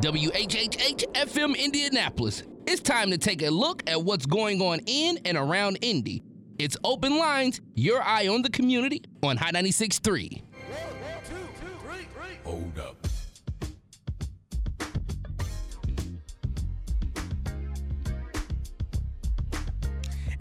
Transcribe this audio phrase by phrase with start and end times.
[0.00, 2.42] WHHH FM Indianapolis.
[2.66, 6.22] It's time to take a look at what's going on in and around Indy.
[6.58, 10.42] It's Open Lines, your eye on the community on Hot 96.3.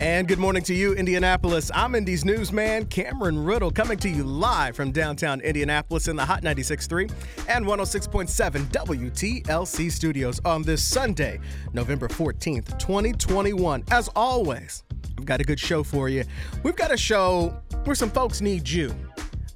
[0.04, 1.72] And good morning to you, Indianapolis.
[1.74, 6.42] I'm Indy's newsman, Cameron Riddle, coming to you live from downtown Indianapolis in the Hot
[6.42, 7.10] 96.3
[7.48, 11.40] and 106.7 WTLC studios on this Sunday,
[11.72, 13.86] November 14th, 2021.
[13.92, 14.84] As always,
[15.18, 16.26] I've got a good show for you.
[16.64, 18.94] We've got a show where some folks need you.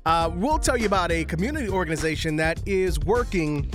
[0.06, 3.70] Uh, we'll tell you about a community organization that is working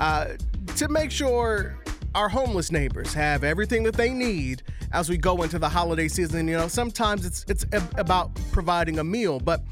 [0.00, 0.28] uh,
[0.76, 1.83] to make sure
[2.14, 6.46] our homeless neighbors have everything that they need as we go into the holiday season.
[6.46, 9.62] You know, sometimes it's it's about providing a meal, but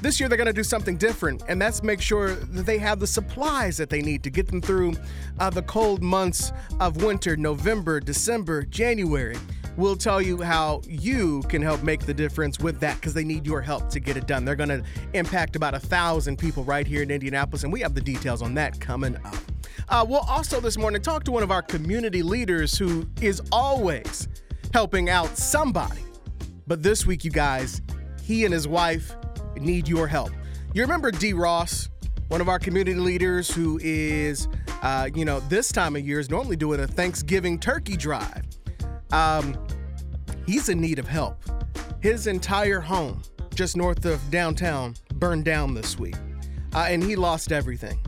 [0.00, 2.98] this year they're going to do something different, and that's make sure that they have
[2.98, 4.94] the supplies that they need to get them through
[5.38, 9.36] uh, the cold months of winter, November, December, January.
[9.76, 13.46] We'll tell you how you can help make the difference with that because they need
[13.46, 14.44] your help to get it done.
[14.44, 14.82] They're going to
[15.14, 18.52] impact about a thousand people right here in Indianapolis, and we have the details on
[18.54, 19.36] that coming up.
[19.88, 24.28] Uh, we'll also this morning talk to one of our community leaders who is always
[24.74, 26.02] helping out somebody.
[26.66, 27.80] But this week, you guys,
[28.22, 29.16] he and his wife
[29.56, 30.32] need your help.
[30.74, 31.32] You remember D.
[31.32, 31.88] Ross,
[32.28, 34.48] one of our community leaders who is,
[34.82, 38.42] uh, you know, this time of year is normally doing a Thanksgiving turkey drive.
[39.12, 39.56] Um,
[40.46, 41.42] he's in need of help.
[42.00, 43.22] His entire home,
[43.54, 46.16] just north of downtown, burned down this week,
[46.74, 48.00] uh, and he lost everything.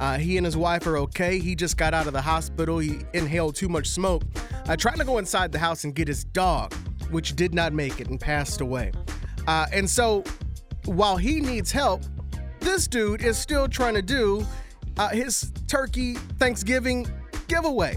[0.00, 1.38] Uh, he and his wife are okay.
[1.38, 2.78] He just got out of the hospital.
[2.78, 4.22] He inhaled too much smoke,
[4.68, 6.74] uh, trying to go inside the house and get his dog,
[7.10, 8.92] which did not make it and passed away.
[9.46, 10.24] Uh, and so,
[10.84, 12.02] while he needs help,
[12.60, 14.44] this dude is still trying to do
[14.98, 17.06] uh, his turkey Thanksgiving
[17.48, 17.96] giveaway.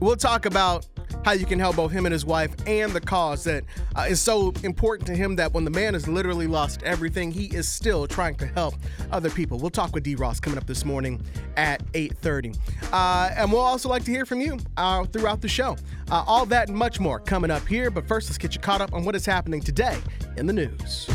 [0.00, 0.86] We'll talk about
[1.24, 3.64] how you can help both him and his wife and the cause that
[3.96, 7.46] uh, is so important to him that when the man has literally lost everything, he
[7.46, 8.74] is still trying to help
[9.10, 9.58] other people.
[9.58, 10.14] We'll talk with D.
[10.14, 11.22] Ross coming up this morning
[11.56, 12.56] at 8:30,
[12.92, 15.76] uh, and we'll also like to hear from you uh, throughout the show.
[16.10, 17.90] Uh, all that and much more coming up here.
[17.90, 19.98] But first, let's get you caught up on what is happening today
[20.36, 21.08] in the news.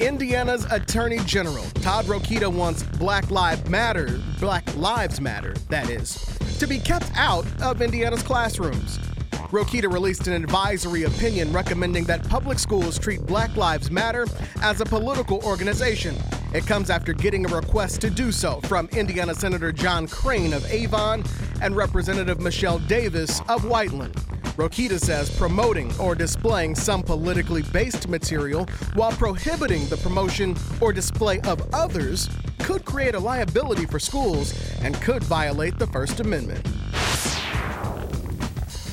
[0.00, 6.66] Indiana's Attorney General Todd Rokita wants Black Lives Matter, Black Lives Matter, that is, to
[6.66, 8.98] be kept out of Indiana's classrooms.
[9.50, 14.26] Rokita released an advisory opinion recommending that public schools treat Black Lives Matter
[14.60, 16.14] as a political organization.
[16.52, 20.70] It comes after getting a request to do so from Indiana Senator John Crane of
[20.70, 21.24] Avon
[21.62, 24.14] and Representative Michelle Davis of Whiteland.
[24.58, 28.66] Rokita says promoting or displaying some politically based material
[28.96, 32.28] while prohibiting the promotion or display of others
[32.58, 36.66] could create a liability for schools and could violate the First Amendment.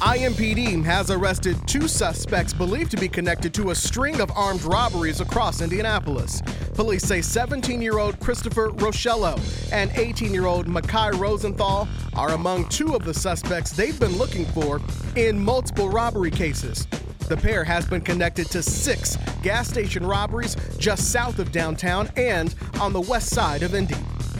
[0.01, 5.21] IMPD has arrested two suspects believed to be connected to a string of armed robberies
[5.21, 6.41] across Indianapolis.
[6.73, 9.39] Police say 17 year old Christopher Rochello
[9.71, 14.45] and 18 year old Makai Rosenthal are among two of the suspects they've been looking
[14.47, 14.81] for
[15.15, 16.85] in multiple robbery cases.
[17.29, 22.53] The pair has been connected to six gas station robberies just south of downtown and
[22.81, 23.95] on the west side of Indy.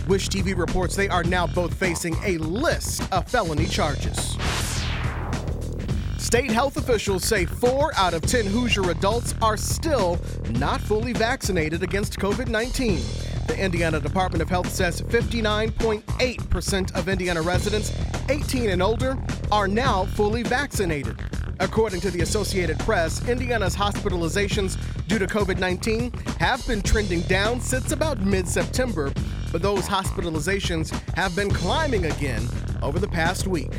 [0.10, 4.38] WISH-TV reports they are now both facing a list of felony charges.
[6.36, 10.20] State health officials say four out of 10 Hoosier adults are still
[10.50, 13.00] not fully vaccinated against COVID 19.
[13.48, 17.94] The Indiana Department of Health says 59.8% of Indiana residents
[18.28, 19.18] 18 and older
[19.50, 21.18] are now fully vaccinated.
[21.62, 27.62] According to the Associated Press, Indiana's hospitalizations due to COVID 19 have been trending down
[27.62, 29.10] since about mid September,
[29.54, 32.46] but those hospitalizations have been climbing again
[32.82, 33.72] over the past week.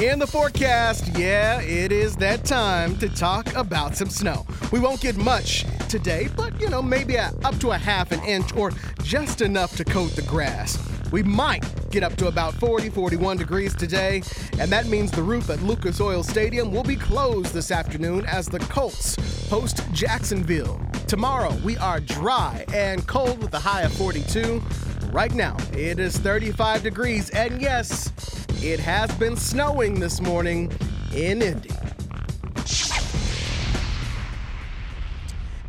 [0.00, 4.44] In the forecast, yeah, it is that time to talk about some snow.
[4.72, 8.20] We won't get much today, but you know, maybe a, up to a half an
[8.24, 8.72] inch or
[9.04, 10.78] just enough to coat the grass.
[11.12, 14.22] We might get up to about 40, 41 degrees today,
[14.58, 18.46] and that means the roof at Lucas Oil Stadium will be closed this afternoon as
[18.46, 19.14] the Colts
[19.48, 20.80] host Jacksonville.
[21.06, 24.60] Tomorrow, we are dry and cold with a high of 42.
[25.12, 28.10] Right now, it is 35 degrees, and yes,
[28.64, 30.72] it has been snowing this morning
[31.14, 31.68] in Indy.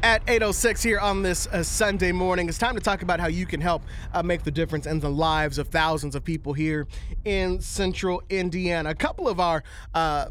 [0.02, 3.46] At 8.06 here on this uh, Sunday morning, it's time to talk about how you
[3.46, 3.84] can help
[4.14, 6.88] uh, make the difference in the lives of thousands of people here
[7.26, 8.92] in central Indiana.
[8.92, 9.62] A couple of our
[9.94, 10.28] uh,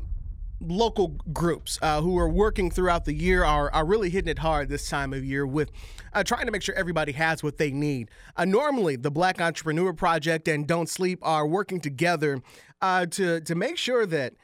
[0.66, 4.68] local groups uh, who are working throughout the year are, are really hitting it hard
[4.68, 5.70] this time of year with
[6.12, 8.10] uh, trying to make sure everybody has what they need.
[8.36, 12.40] Uh, normally, the Black Entrepreneur Project and Don't Sleep are working together
[12.80, 14.34] uh, to, to make sure that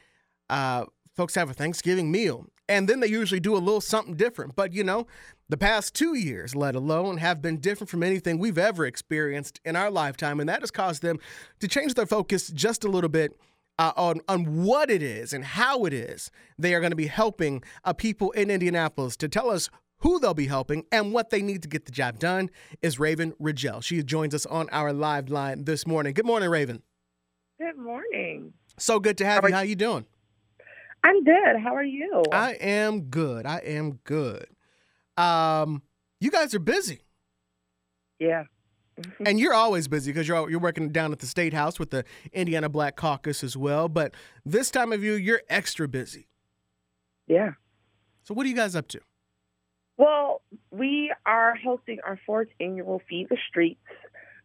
[0.49, 0.84] uh,
[1.14, 2.46] folks have a Thanksgiving meal.
[2.69, 4.55] And then they usually do a little something different.
[4.55, 5.08] But, you know,
[5.49, 9.75] the past two years, let alone, have been different from anything we've ever experienced in
[9.75, 10.38] our lifetime.
[10.38, 11.19] And that has caused them
[11.58, 13.37] to change their focus just a little bit
[13.81, 17.06] uh, on, on what it is and how it is they are going to be
[17.06, 19.17] helping uh, people in Indianapolis.
[19.17, 22.19] To tell us who they'll be helping and what they need to get the job
[22.19, 22.50] done
[22.82, 23.82] is Raven Ridgell.
[23.82, 26.12] She joins us on our live line this morning.
[26.12, 26.82] Good morning, Raven.
[27.59, 28.53] Good morning.
[28.79, 29.55] So good to have how you.
[29.55, 30.05] How you doing?
[31.03, 31.56] I'm good.
[31.62, 32.23] How are you?
[32.31, 33.47] I am good.
[33.47, 34.47] I am good.
[35.17, 35.81] Um,
[36.21, 37.00] you guys are busy.
[38.19, 38.44] Yeah.
[39.25, 42.05] And you're always busy because you're you're working down at the state house with the
[42.32, 43.88] Indiana Black Caucus as well.
[43.88, 44.14] But
[44.44, 46.29] this time of year, you're extra busy.
[47.26, 47.52] Yeah.
[48.25, 49.00] So what are you guys up to?
[49.97, 53.81] Well, we are hosting our fourth annual Feed the Streets.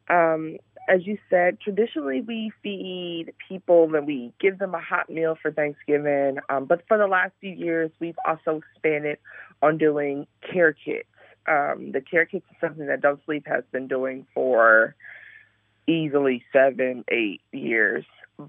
[0.09, 5.37] Um, as you said, traditionally we feed people and we give them a hot meal
[5.41, 6.37] for Thanksgiving.
[6.49, 9.17] Um, but for the last few years, we've also expanded
[9.61, 11.07] on doing care kits.
[11.47, 14.95] Um, the care kits is something that Don't Sleep has been doing for
[15.87, 18.05] easily seven, eight years.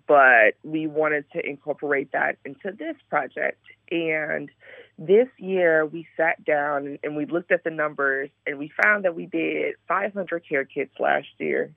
[0.09, 3.61] But we wanted to incorporate that into this project.
[3.91, 4.51] And
[4.99, 9.15] this year we sat down and we looked at the numbers and we found that
[9.15, 11.73] we did 500 care kits last year.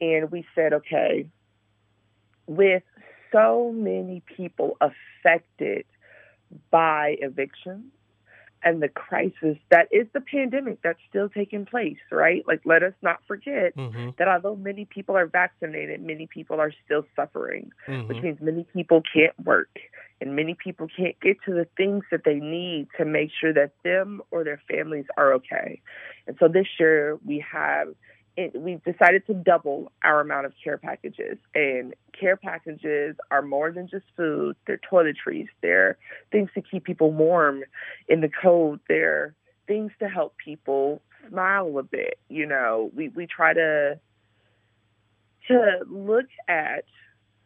[0.00, 1.26] And we said, okay,
[2.46, 2.82] with
[3.30, 5.84] so many people affected
[6.70, 7.92] by evictions,
[8.64, 12.42] and the crisis that is the pandemic that's still taking place, right?
[12.46, 14.10] Like, let us not forget mm-hmm.
[14.18, 18.08] that although many people are vaccinated, many people are still suffering, mm-hmm.
[18.08, 19.78] which means many people can't work
[20.20, 23.72] and many people can't get to the things that they need to make sure that
[23.84, 25.82] them or their families are okay.
[26.26, 27.88] And so this year we have
[28.36, 31.38] it, we've decided to double our amount of care packages.
[31.54, 34.56] And care packages are more than just food.
[34.66, 35.48] They're toiletries.
[35.62, 35.98] They're
[36.32, 37.64] things to keep people warm
[38.08, 38.80] in the cold.
[38.88, 39.34] They're
[39.66, 42.18] things to help people smile a bit.
[42.28, 43.98] You know, we, we try to
[45.48, 46.84] to look at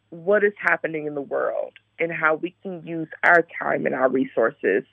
[0.09, 4.09] what is happening in the world and how we can use our time and our
[4.09, 4.83] resources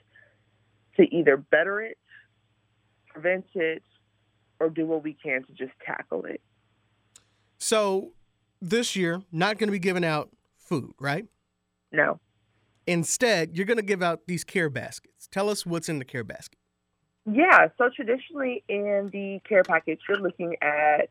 [0.97, 1.97] to either better it,
[3.07, 3.81] prevent it,
[4.59, 6.41] or do what we can to just tackle it.
[7.57, 8.11] So
[8.61, 11.25] this year, not going to be giving out food, right?
[11.91, 12.19] No.
[12.85, 15.27] Instead, you're going to give out these care baskets.
[15.27, 16.59] Tell us what's in the care basket.
[17.29, 21.09] Yeah, so traditionally in the care package, you're looking at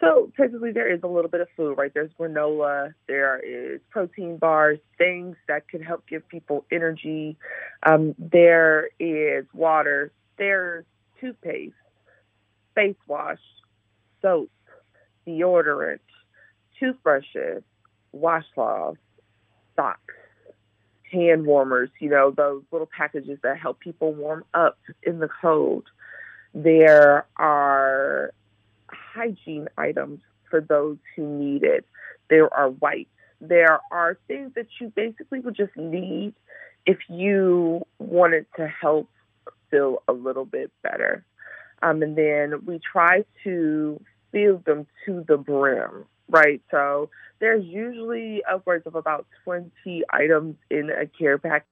[0.00, 1.92] so typically there is a little bit of food, right?
[1.92, 7.36] There's granola, there is protein bars, things that can help give people energy.
[7.84, 10.84] Um, there is water, there's
[11.20, 11.74] toothpaste,
[12.78, 13.40] face wash,
[14.22, 14.50] soap,
[15.26, 15.98] deodorant,
[16.78, 17.64] toothbrushes,
[18.14, 18.98] washcloths,
[19.74, 20.14] socks,
[21.10, 25.84] hand warmers, you know, those little packages that help people warm up in the cold.
[26.54, 28.32] There are
[28.88, 31.84] hygiene items for those who need it.
[32.30, 33.10] There are wipes.
[33.40, 36.32] There are things that you basically would just need
[36.86, 39.08] if you wanted to help
[39.68, 41.24] feel a little bit better.
[41.82, 44.00] Um, and then we try to
[44.32, 46.60] fill them to the brim, right?
[46.70, 47.10] So
[47.40, 49.70] there's usually upwards of about 20
[50.10, 51.66] items in a care package.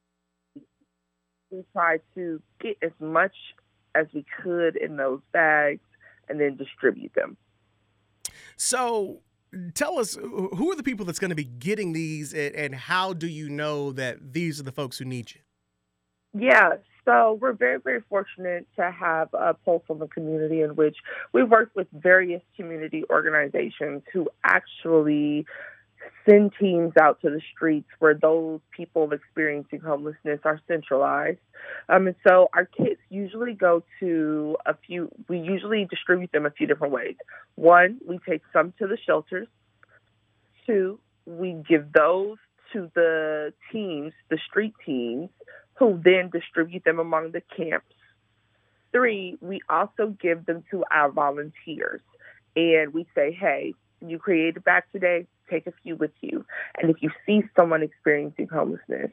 [1.50, 3.34] We try to get as much
[3.94, 5.80] as we could in those bags
[6.28, 7.36] and then distribute them.
[8.56, 9.20] So
[9.74, 13.26] tell us who are the people that's going to be getting these and how do
[13.26, 15.40] you know that these are the folks who need you?
[16.38, 16.74] Yeah,
[17.06, 20.96] so we're very, very fortunate to have a pulse on the community in which
[21.32, 25.46] we work with various community organizations who actually
[26.28, 31.38] send teams out to the streets where those people experiencing homelessness are centralized.
[31.88, 36.50] Um, and so our kits usually go to a few, we usually distribute them a
[36.50, 37.14] few different ways.
[37.54, 39.48] One, we take some to the shelters.
[40.66, 42.38] Two, we give those
[42.72, 45.30] to the teams, the street teams,
[45.78, 47.94] who then distribute them among the camps.
[48.92, 52.00] Three, we also give them to our volunteers.
[52.54, 56.44] And we say, hey, you created back today, take a few with you.
[56.78, 59.10] And if you see someone experiencing homelessness,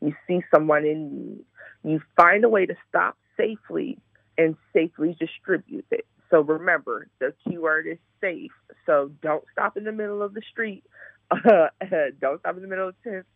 [0.00, 1.44] you see someone in need,
[1.84, 3.98] you find a way to stop safely
[4.38, 6.06] and safely distribute it.
[6.30, 8.50] So remember, the keyword is safe.
[8.84, 10.84] So don't stop in the middle of the street.
[11.30, 13.26] Don't stop in the middle of the tent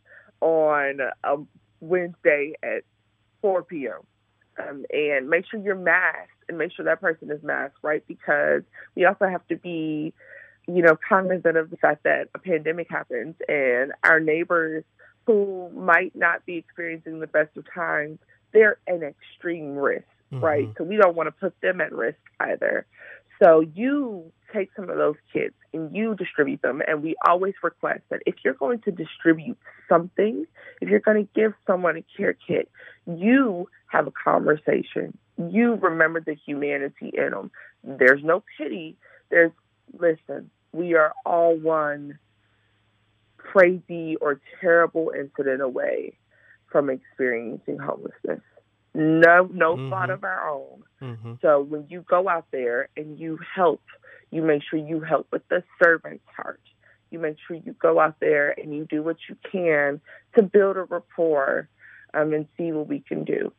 [0.41, 1.37] on a
[1.81, 2.83] Wednesday at
[3.43, 4.01] 4 p.m.
[4.59, 8.05] Um, and make sure you're masked and make sure that person is masked, right?
[8.07, 8.63] Because
[8.95, 10.13] we also have to be,
[10.67, 14.85] you know, cognizant of the fact that a pandemic happens and our neighbors
[15.27, 18.19] who might not be experiencing the best of times,
[18.53, 20.45] they're an extreme risk, mm-hmm.
[20.45, 20.69] right?
[20.77, 22.87] So we don't want to put them at risk either.
[23.43, 26.83] So you take some of those kits and you distribute them.
[26.87, 30.47] And we always request that if you're going to distribute something,
[30.81, 32.71] if you're going to give someone a care kit,
[33.07, 35.17] you have a conversation.
[35.39, 37.51] You remember the humanity in them.
[37.83, 38.97] There's no pity.
[39.31, 39.53] There's,
[39.99, 42.19] listen, we are all one
[43.37, 46.19] crazy or terrible incident away
[46.71, 48.41] from experiencing homelessness.
[48.95, 49.91] No, no mm-hmm.
[49.91, 50.83] fault of our own.
[51.01, 51.35] Mm-hmm.
[51.43, 53.83] So when you go out there and you help,
[54.31, 56.61] you make sure you help with the servant's heart.
[57.11, 60.01] You make sure you go out there and you do what you can
[60.37, 61.69] to build a rapport
[62.15, 63.53] um, and see what we can do.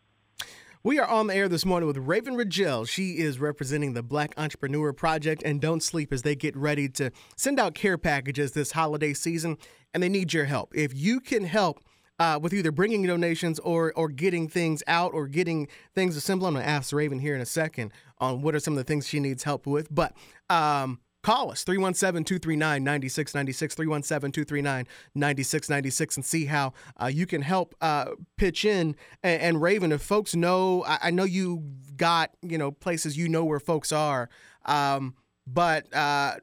[0.84, 2.90] We are on the air this morning with Raven Ridgell.
[2.90, 7.12] She is representing the Black Entrepreneur Project and Don't Sleep as they get ready to
[7.36, 9.58] send out care packages this holiday season,
[9.94, 10.74] and they need your help.
[10.74, 11.84] If you can help
[12.22, 16.54] uh, with either bringing donations or or getting things out or getting things assembled, I'm
[16.54, 19.08] going to ask Raven here in a second on what are some of the things
[19.08, 19.88] she needs help with.
[19.94, 20.14] But
[20.48, 27.44] um, Call us 317 239 9696, 317 239 9696, and see how uh, you can
[27.44, 28.06] help uh,
[28.38, 28.96] pitch in.
[29.22, 31.64] And, and, Raven, if folks know, I, I, know you
[31.96, 34.30] got, you know, places you know where folks are,
[34.66, 35.14] um,
[35.46, 36.38] but uh,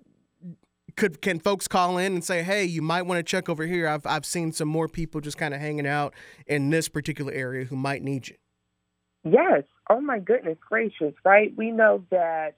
[0.99, 3.89] could can folks call in and say, hey, you might want to check over here?
[3.89, 6.13] I've, I've seen some more people just kind of hanging out
[6.47, 8.35] in this particular area who might need you.
[9.25, 9.63] Yes.
[9.89, 11.53] Oh, my goodness gracious, right?
[11.57, 12.57] We know that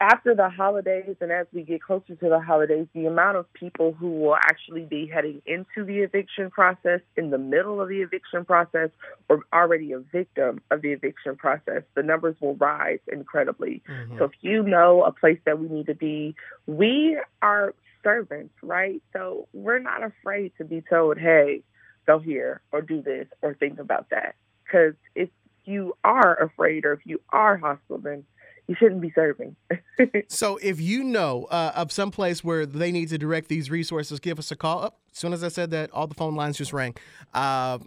[0.00, 3.92] after the holidays and as we get closer to the holidays, the amount of people
[3.92, 8.44] who will actually be heading into the eviction process, in the middle of the eviction
[8.44, 8.90] process,
[9.28, 13.82] or already a victim of the eviction process, the numbers will rise incredibly.
[13.88, 14.18] Mm-hmm.
[14.18, 16.34] So if you know a place that we need to be,
[16.66, 19.02] we are servants, right?
[19.12, 21.62] So we're not afraid to be told, hey,
[22.06, 24.34] go here or do this or think about that.
[24.64, 25.28] Because if
[25.64, 28.24] you are afraid or if you are hostile, then
[28.68, 29.56] you shouldn't be serving.
[30.28, 34.20] so if you know uh, of some place where they need to direct these resources,
[34.20, 34.84] give us a call.
[34.84, 36.94] Up oh, as soon as I said that, all the phone lines just rang.
[37.32, 37.78] Uh,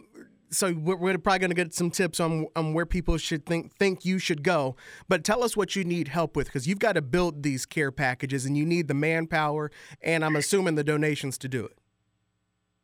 [0.50, 3.74] so we're, we're probably going to get some tips on, on where people should think
[3.76, 4.76] think you should go.
[5.08, 7.92] But tell us what you need help with because you've got to build these care
[7.92, 9.72] packages and you need the manpower
[10.02, 11.78] and I'm assuming the donations to do it.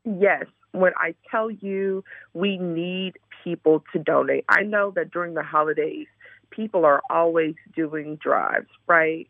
[0.06, 0.46] Yes.
[0.72, 3.14] When I tell you we need
[3.44, 6.08] people to donate, I know that during the holidays
[6.50, 9.28] people are always doing drives, right?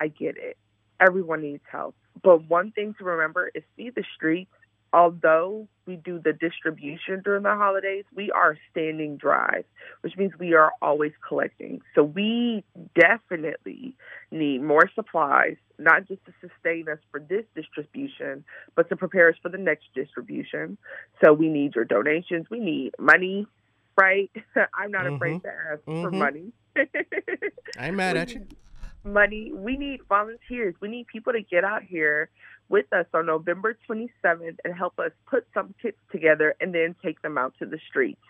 [0.00, 0.56] I get it.
[1.00, 1.94] Everyone needs help.
[2.22, 4.50] But one thing to remember is Feed the Streets,
[4.92, 9.64] although we do the distribution during the holidays, we are standing drive,
[10.02, 11.80] which means we are always collecting.
[11.94, 12.64] So we
[12.94, 13.94] definitely
[14.30, 19.36] need more supplies, not just to sustain us for this distribution, but to prepare us
[19.42, 20.76] for the next distribution.
[21.24, 22.46] So we need your donations.
[22.50, 23.46] We need money,
[24.00, 24.30] right?
[24.74, 25.14] I'm not mm-hmm.
[25.16, 26.02] afraid to ask mm-hmm.
[26.02, 26.52] for money.
[27.78, 28.46] I'm mad at you.
[29.02, 29.50] Money.
[29.50, 30.74] We need volunteers.
[30.78, 32.28] We need people to get out here
[32.68, 37.22] with us on November 27th and help us put some kits together and then take
[37.22, 38.20] them out to the streets.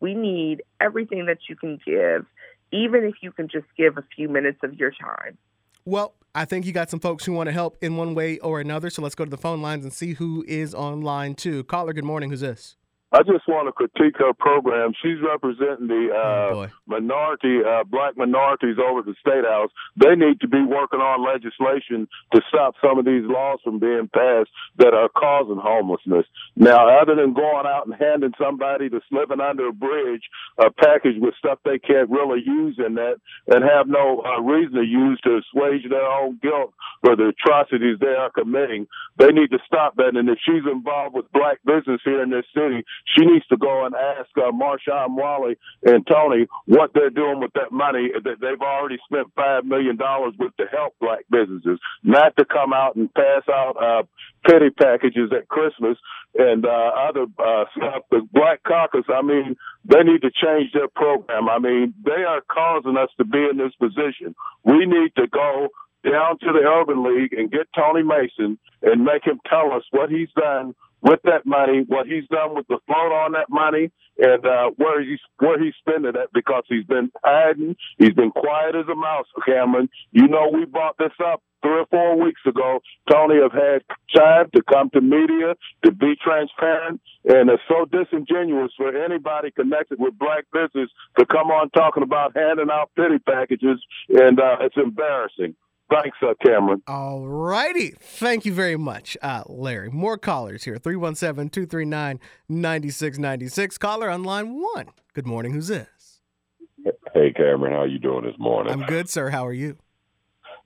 [0.00, 2.24] We need everything that you can give,
[2.72, 5.36] even if you can just give a few minutes of your time.
[5.84, 8.60] Well, I think you got some folks who want to help in one way or
[8.60, 8.88] another.
[8.88, 11.64] So let's go to the phone lines and see who is online too.
[11.64, 12.30] Caller, good morning.
[12.30, 12.76] Who's this?
[13.14, 14.90] I just want to critique her program.
[15.00, 19.70] She's representing the uh, oh minority, uh, black minorities over the state house.
[19.94, 24.10] They need to be working on legislation to stop some of these laws from being
[24.12, 26.26] passed that are causing homelessness.
[26.56, 30.26] Now, other than going out and handing somebody that's living under a bridge
[30.58, 33.16] a package with stuff they can't really use in that
[33.46, 37.98] and have no uh, reason to use to assuage their own guilt for the atrocities
[38.00, 38.86] they are committing,
[39.18, 40.16] they need to stop that.
[40.16, 43.84] And if she's involved with black business here in this city, she needs to go
[43.84, 48.60] and ask uh, Marshawn Wally and Tony what they're doing with that money that they've
[48.60, 53.12] already spent five million dollars with to help black businesses, not to come out and
[53.14, 54.02] pass out uh,
[54.46, 55.98] pity packages at Christmas
[56.36, 58.04] and uh, other uh, stuff.
[58.10, 61.48] The Black Caucus, I mean, they need to change their program.
[61.48, 64.34] I mean, they are causing us to be in this position.
[64.64, 65.68] We need to go
[66.04, 70.10] down to the Urban League and get Tony Mason and make him tell us what
[70.10, 74.46] he's done with that money, what he's done with the float on that money, and
[74.46, 78.86] uh, where he's where he's spending it because he's been hiding, he's been quiet as
[78.92, 79.90] a mouse, Cameron.
[80.12, 82.80] You know we brought this up three or four weeks ago,
[83.10, 83.82] Tony have had
[84.16, 89.98] time to come to media, to be transparent, and it's so disingenuous for anybody connected
[90.00, 93.80] with black business to come on talking about handing out pity packages,
[94.10, 95.56] and uh, it's embarrassing.
[95.94, 96.82] Thanks, uh, Cameron.
[96.88, 97.94] All righty.
[98.00, 99.90] Thank you very much, uh, Larry.
[99.90, 103.78] More callers here 317 239 9696.
[103.78, 104.88] Caller on line one.
[105.12, 105.52] Good morning.
[105.52, 106.20] Who's this?
[107.14, 107.72] Hey, Cameron.
[107.72, 108.72] How you doing this morning?
[108.72, 109.30] I'm good, sir.
[109.30, 109.76] How are you?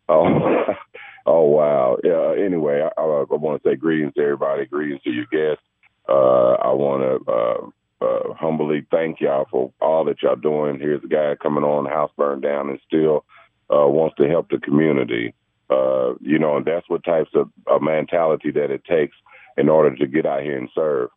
[0.08, 0.64] Oh,
[1.26, 1.98] oh wow.
[2.02, 2.42] Yeah.
[2.42, 4.64] Anyway, I, I, I want to say greetings to everybody.
[4.64, 5.64] Greetings to your guests.
[6.08, 10.78] Uh, I want to uh, uh, humbly thank y'all for all that y'all doing.
[10.80, 13.24] Here's a guy coming on, house burned down, and still
[13.70, 15.34] uh, wants to help the community.
[15.70, 19.16] Uh, you know, and that's what types of a mentality that it takes
[19.58, 21.10] in order to get out here and serve.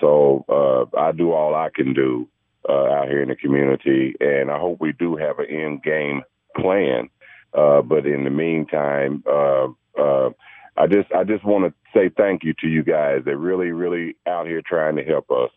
[0.00, 2.28] So uh, I do all I can do
[2.68, 6.22] uh, out here in the community, and I hope we do have an end game
[6.56, 7.08] plan
[7.56, 10.30] uh, but in the meantime, uh, uh,
[10.76, 13.22] I just I just want to say thank you to you guys.
[13.24, 15.50] They're really really out here trying to help us,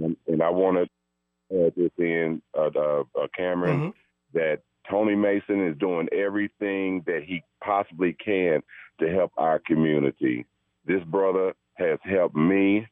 [0.00, 4.38] and, and I want to add this in, uh, uh, uh, Cameron, mm-hmm.
[4.38, 4.60] that
[4.92, 8.62] Tony Mason is doing everything that he possibly can
[9.00, 10.44] to help our community.
[10.86, 12.86] This brother has helped me,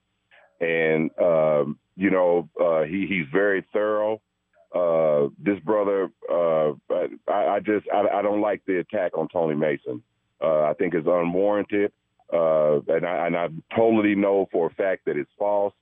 [0.61, 4.21] and um, you know uh, he he's very thorough
[4.75, 6.73] uh, this brother, uh,
[7.29, 10.01] I, I, just I, I, don't like the attack on Tony Mason.
[10.41, 11.91] Uh, I think it's unwarranted,
[12.33, 15.75] uh, and I, and, I, totally know for a fact that it's false.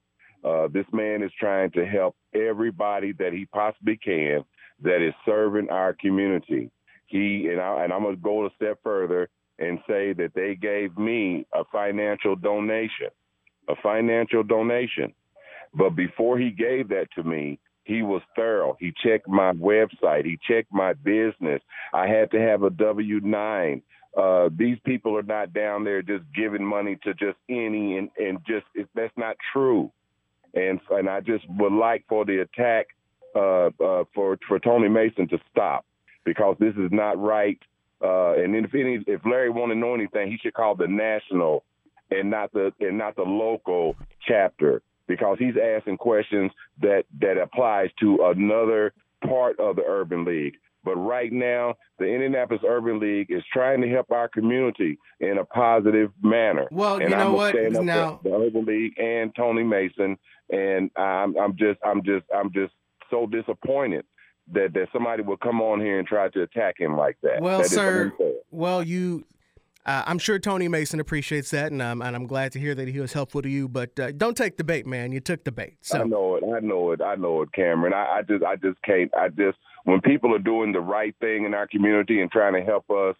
[0.42, 4.42] Uh, this man is trying to help everybody that he possibly can
[4.82, 6.70] that is serving our community.
[7.06, 10.96] He and I and I'm gonna go a step further and say that they gave
[10.96, 13.08] me a financial donation,
[13.68, 15.12] a financial donation.
[15.74, 18.76] But before he gave that to me, he was thorough.
[18.78, 20.24] He checked my website.
[20.26, 21.62] He checked my business.
[21.92, 23.82] I had to have a W 9.
[24.16, 28.38] Uh, these people are not down there just giving money to just any and, and
[28.46, 29.90] just it, that's not true.
[30.54, 32.88] And and I just would like for the attack
[33.34, 35.84] uh, uh, for for Tony Mason to stop
[36.24, 37.58] because this is not right.
[38.02, 41.64] Uh, and if any, if Larry want to know anything, he should call the national
[42.10, 47.90] and not the and not the local chapter because he's asking questions that that applies
[48.00, 48.92] to another
[49.26, 50.54] part of the urban league.
[50.84, 55.44] But right now, the Indianapolis Urban League is trying to help our community in a
[55.44, 56.68] positive manner.
[56.70, 57.54] Well, and you know I'm what?
[57.54, 60.16] Now the Urban League and Tony Mason,
[60.50, 62.72] and I'm I'm just I'm just I'm just
[63.10, 64.04] so disappointed
[64.52, 67.40] that that somebody would come on here and try to attack him like that.
[67.40, 68.12] Well, that sir.
[68.50, 69.24] Well, you
[69.88, 72.88] uh, I'm sure Tony Mason appreciates that, and, um, and I'm glad to hear that
[72.88, 73.68] he was helpful to you.
[73.68, 75.12] But uh, don't take the bait, man.
[75.12, 75.78] You took the bait.
[75.80, 76.00] So.
[76.00, 76.44] I know it.
[76.44, 77.00] I know it.
[77.00, 77.94] I know it, Cameron.
[77.94, 79.10] I, I just, I just can't.
[79.16, 82.60] I just, when people are doing the right thing in our community and trying to
[82.60, 83.16] help us,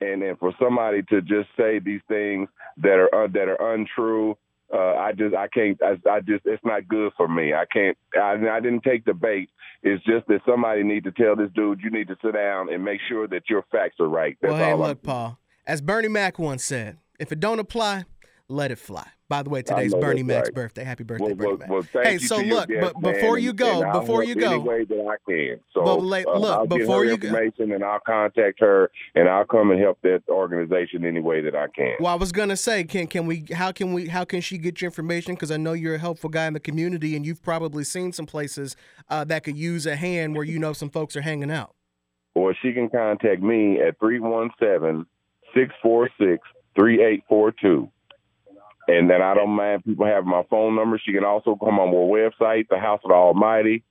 [0.00, 4.38] and and for somebody to just say these things that are uh, that are untrue,
[4.72, 7.54] uh, I just I can't I, I, just it's not good for me.
[7.54, 9.50] I can't I, I didn't take the bait.
[9.82, 12.84] It's just that somebody need to tell this dude you need to sit down and
[12.84, 14.36] make sure that your facts are right.
[14.40, 15.38] That's well, hey, all look, I'm Paul.
[15.66, 18.04] As Bernie Mac once said, if it don't apply,
[18.48, 19.06] let it fly.
[19.28, 20.54] By the way, today's Bernie Mac's right.
[20.54, 20.84] birthday.
[20.84, 21.68] Happy birthday, well, Bernie Mac.
[21.68, 24.84] Well, hey, so look, guest, but before you go, and, before you go, any way
[24.84, 25.60] that I can.
[25.74, 28.60] So but like, uh, look, I'll before get her you information, go, and I'll contact
[28.60, 31.94] her, and I'll come and help that organization any way that I can.
[31.98, 33.46] Well, I was gonna say, can can we?
[33.52, 34.06] How can we?
[34.06, 35.34] How can she get your information?
[35.34, 38.26] Because I know you're a helpful guy in the community, and you've probably seen some
[38.26, 38.76] places
[39.08, 41.74] uh, that could use a hand where you know some folks are hanging out.
[42.34, 45.04] Or she can contact me at 317
[45.52, 47.90] 646 3842.
[48.88, 51.00] And then I don't mind people having my phone number.
[51.04, 53.82] She can also come on our website, the House of Almighty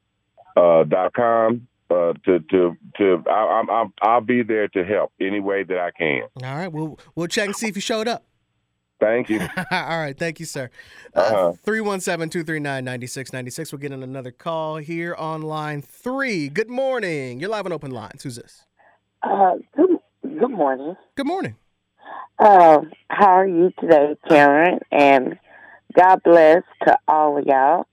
[0.56, 1.68] uh, dot com.
[1.90, 5.92] Uh, to to to I, I'm I'll be there to help any way that I
[5.92, 6.24] can.
[6.44, 8.24] All right, we'll we'll check and see if you showed up.
[9.00, 9.42] Thank you.
[9.72, 10.70] All right, thank you, sir.
[11.16, 11.52] Uh, uh-huh.
[11.64, 13.74] 317 239 9696.
[13.74, 16.50] We're getting another call here on line three.
[16.50, 17.40] Good morning.
[17.40, 18.24] You're live on open lines.
[18.24, 18.64] Who's this?
[19.22, 19.90] Uh, good,
[20.24, 20.96] good morning.
[21.16, 21.56] Good morning.
[22.38, 24.80] Uh, how are you today, Karen?
[24.92, 25.40] And
[25.98, 27.88] God bless to all of y'all.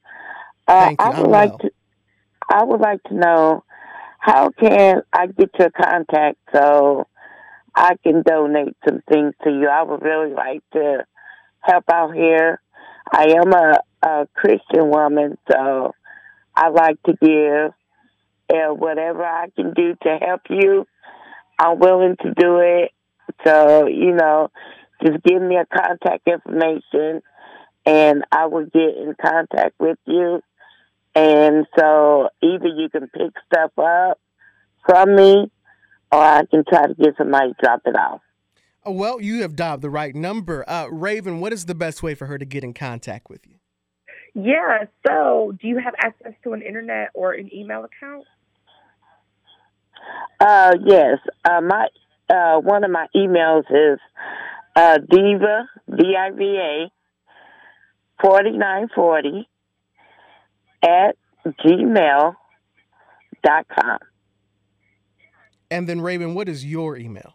[0.67, 0.91] Uh.
[0.99, 1.59] I would I'm like well.
[1.59, 1.71] to.
[2.51, 3.65] I would like to know
[4.19, 7.07] how can I get your contact so
[7.75, 9.69] I can donate some things to you.
[9.69, 11.05] I would really like to
[11.61, 12.61] help out here.
[13.11, 15.93] I am a, a Christian woman, so
[16.55, 17.73] I like to give.
[18.49, 20.87] And whatever I can do to help you,
[21.59, 22.91] I'm willing to do it.
[23.45, 24.51] So, you know,
[25.03, 27.23] just give me a contact information
[27.85, 30.41] and I will get in contact with you.
[31.15, 34.21] And so either you can pick stuff up
[34.87, 35.51] from me
[36.11, 38.21] or I can try to get somebody to drop it off.
[38.87, 40.69] Uh, well, you have dialed the right number.
[40.69, 43.57] Uh, Raven, what is the best way for her to get in contact with you?
[44.35, 48.25] Yeah, so do you have access to an internet or an email account?
[50.41, 51.19] Uh, yes.
[51.45, 51.87] Uh, my
[52.33, 54.01] uh, one of my emails is
[54.75, 56.91] uh, diva v i v a
[58.23, 59.49] forty nine forty
[60.83, 62.35] at gmail
[63.45, 63.99] dot com.
[65.71, 67.35] And then Raven, what is your email?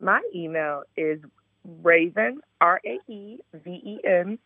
[0.00, 1.20] My email is
[1.82, 4.38] Raven R A E V E N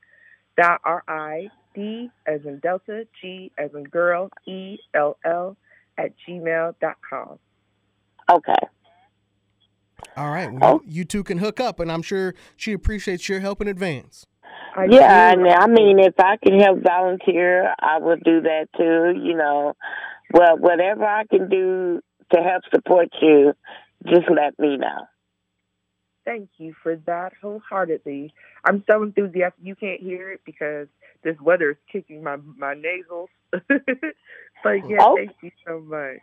[0.57, 5.57] dot R I D as in Delta G as in girl E L L
[5.99, 7.39] at gmail dot com.
[8.31, 8.67] Okay.
[10.17, 10.53] All right.
[10.53, 10.83] Well, oh.
[10.85, 14.27] you, you two can hook up, and I'm sure she appreciates your help in advance.
[14.77, 19.19] I yeah, and I mean, if I can help volunteer, I will do that too.
[19.19, 19.75] You know,
[20.33, 22.01] well, whatever I can do
[22.35, 23.55] to help support you,
[24.07, 25.07] just let me know.
[26.25, 28.35] Thank you for that wholeheartedly.
[28.65, 29.63] I'm so enthusiastic.
[29.63, 30.89] You can't hear it because
[31.23, 33.31] this weather is kicking my my nasals.
[33.51, 35.17] but yeah, oh.
[35.17, 36.19] thank you so much.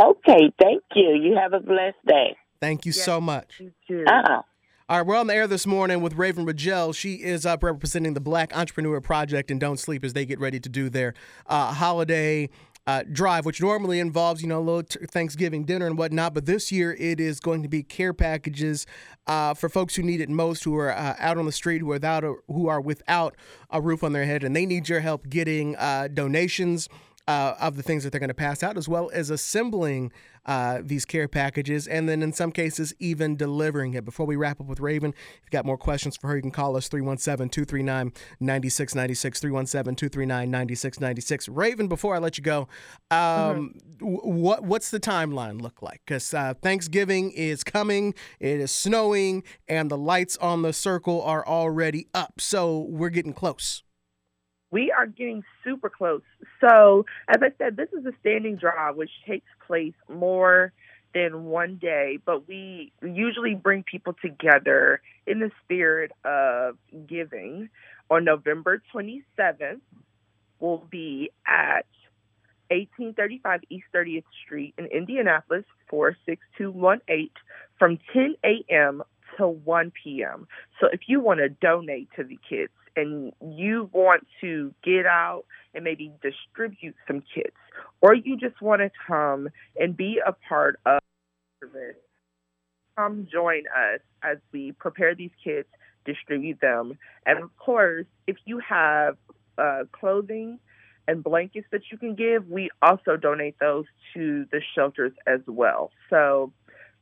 [0.00, 1.14] Okay, thank you.
[1.14, 2.36] You have a blessed day.
[2.60, 3.60] Thank you yes, so much.
[3.60, 4.04] You too.
[4.06, 4.42] Uh-huh.
[4.90, 6.94] All right, we're on the air this morning with Raven Ridgell.
[6.94, 10.58] She is up representing the Black Entrepreneur Project and Don't Sleep as they get ready
[10.60, 11.12] to do their
[11.46, 12.48] uh, holiday
[12.86, 16.32] uh, drive, which normally involves, you know, a little t- Thanksgiving dinner and whatnot.
[16.32, 18.86] But this year it is going to be care packages
[19.26, 21.88] uh, for folks who need it most, who are uh, out on the street, who
[21.88, 23.36] are without a, who are without
[23.68, 26.88] a roof on their head, and they need your help getting uh, donations
[27.28, 30.10] uh, of the things that they're going to pass out, as well as assembling
[30.46, 34.02] uh, these care packages, and then in some cases, even delivering it.
[34.02, 36.50] Before we wrap up with Raven, if you've got more questions for her, you can
[36.50, 39.40] call us 317 239 9696.
[39.40, 41.48] 317 239 9696.
[41.50, 42.66] Raven, before I let you go,
[43.10, 44.06] um, mm-hmm.
[44.06, 46.00] what, what's the timeline look like?
[46.06, 51.46] Because uh, Thanksgiving is coming, it is snowing, and the lights on the circle are
[51.46, 52.40] already up.
[52.40, 53.82] So we're getting close
[54.70, 56.22] we are getting super close.
[56.60, 60.72] So, as I said, this is a standing draw, which takes place more
[61.14, 67.70] than one day, but we usually bring people together in the spirit of giving.
[68.10, 69.80] On November 27th,
[70.60, 71.86] we'll be at
[72.70, 77.30] 1835 East 30th Street in Indianapolis, 46218,
[77.78, 79.02] from 10 a.m.
[79.38, 80.46] to 1 p.m.
[80.80, 85.44] So if you want to donate to the kids, and you want to get out
[85.74, 87.56] and maybe distribute some kits,
[88.00, 90.98] or you just want to come and be a part of
[91.62, 92.02] it,
[92.96, 95.68] come join us as we prepare these kits,
[96.04, 96.98] distribute them.
[97.24, 99.16] And of course, if you have
[99.56, 100.58] uh, clothing
[101.06, 105.90] and blankets that you can give, we also donate those to the shelters as well.
[106.10, 106.52] So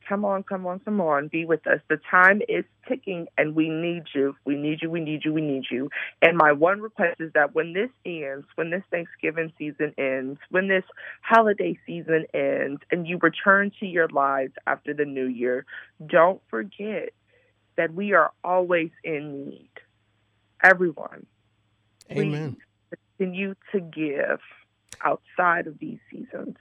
[0.07, 1.79] come on, come on, come on, be with us.
[1.89, 4.35] The time is ticking and we need you.
[4.45, 5.89] We need you, we need you, we need you.
[6.21, 10.67] And my one request is that when this ends, when this Thanksgiving season ends, when
[10.67, 10.83] this
[11.21, 15.65] holiday season ends, and you return to your lives after the new year,
[16.05, 17.09] don't forget
[17.75, 19.69] that we are always in need.
[20.63, 21.25] Everyone.
[22.11, 22.55] Amen.
[23.17, 24.39] continue to give
[25.03, 26.55] outside of these seasons.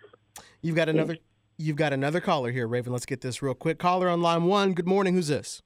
[0.61, 1.17] You've got another
[1.59, 2.93] You've got another caller here, Raven.
[2.93, 3.79] Let's get this real quick.
[3.79, 4.75] Caller on line one.
[4.75, 5.15] Good morning.
[5.15, 5.63] Who's this?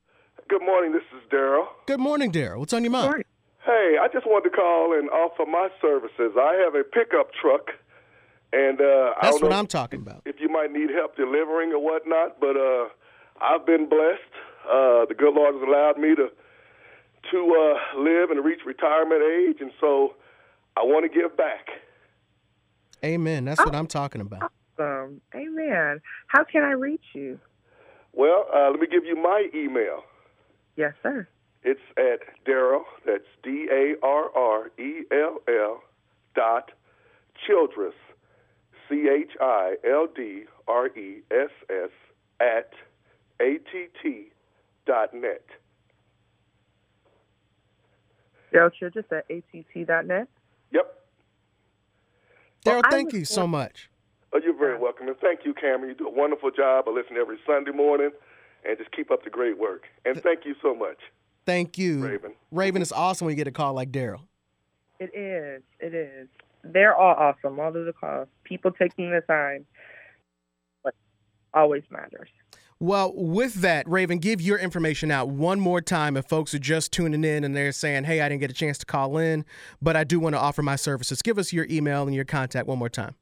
[0.48, 0.92] Good morning.
[0.92, 1.66] This is Darrell.
[1.87, 2.61] Good morning, Darrell.
[2.61, 3.24] What's on your mind?
[3.66, 6.37] Hey, I just wanted to call and offer my services.
[6.38, 7.70] I have a pickup truck,
[8.53, 10.22] and uh, that's what I'm talking about.
[10.26, 12.88] If you might need help delivering or whatnot, but uh,
[13.40, 14.33] I've been blessed.
[14.64, 16.29] Uh, the good Lord has allowed me to
[17.33, 20.14] to uh, live and reach retirement age, and so
[20.76, 21.66] I want to give back.
[23.05, 23.44] Amen.
[23.44, 25.21] That's what I'm talking about awesome.
[25.35, 26.01] Amen.
[26.27, 27.38] How can I reach you?
[28.12, 30.03] Well, uh, let me give you my email.
[30.77, 31.29] Yes, sir.
[31.62, 35.83] It's at Darrell, that's D A R R E L L
[36.35, 36.73] dot
[37.47, 37.95] Childress,
[38.88, 41.90] C H I L D R E S S,
[42.40, 42.73] at
[43.40, 44.33] ATT
[44.87, 45.45] dot net.
[48.53, 50.29] Darrell Childress at ATT dot net?
[50.73, 50.95] Yep.
[52.64, 53.89] Darrell, well, thank you so much.
[54.33, 55.09] Oh, you're very welcome.
[55.09, 55.88] And thank you, Cameron.
[55.88, 56.85] You do a wonderful job.
[56.87, 58.11] I listen every Sunday morning
[58.64, 59.85] and just keep up the great work.
[60.05, 60.99] And thank you so much.
[61.47, 62.07] Thank you.
[62.07, 62.35] Raven.
[62.53, 64.23] Raven, it's awesome when you get a call like Darrell.
[65.01, 65.62] It is.
[65.81, 66.29] It is.
[66.62, 68.29] They're all awesome, all of the calls.
[68.45, 69.66] People taking the time.
[70.85, 70.95] But
[71.55, 72.29] always matters.
[72.79, 76.93] Well, with that, Raven, give your information out one more time if folks are just
[76.93, 79.45] tuning in and they're saying, hey, I didn't get a chance to call in,
[79.83, 81.21] but I do want to offer my services.
[81.21, 83.16] Give us your email and your contact one more time.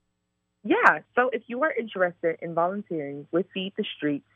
[0.64, 1.00] Yeah.
[1.14, 4.26] So if you are interested in volunteering with Feed the Streets,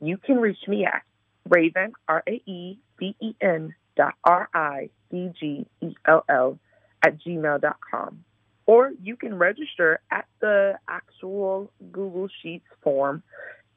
[0.00, 1.02] you can reach me at
[1.48, 6.58] Raven, R A E V E N dot R I D G E L L
[7.04, 8.24] at gmail dot com,
[8.66, 13.22] Or you can register at the actual Google Sheets form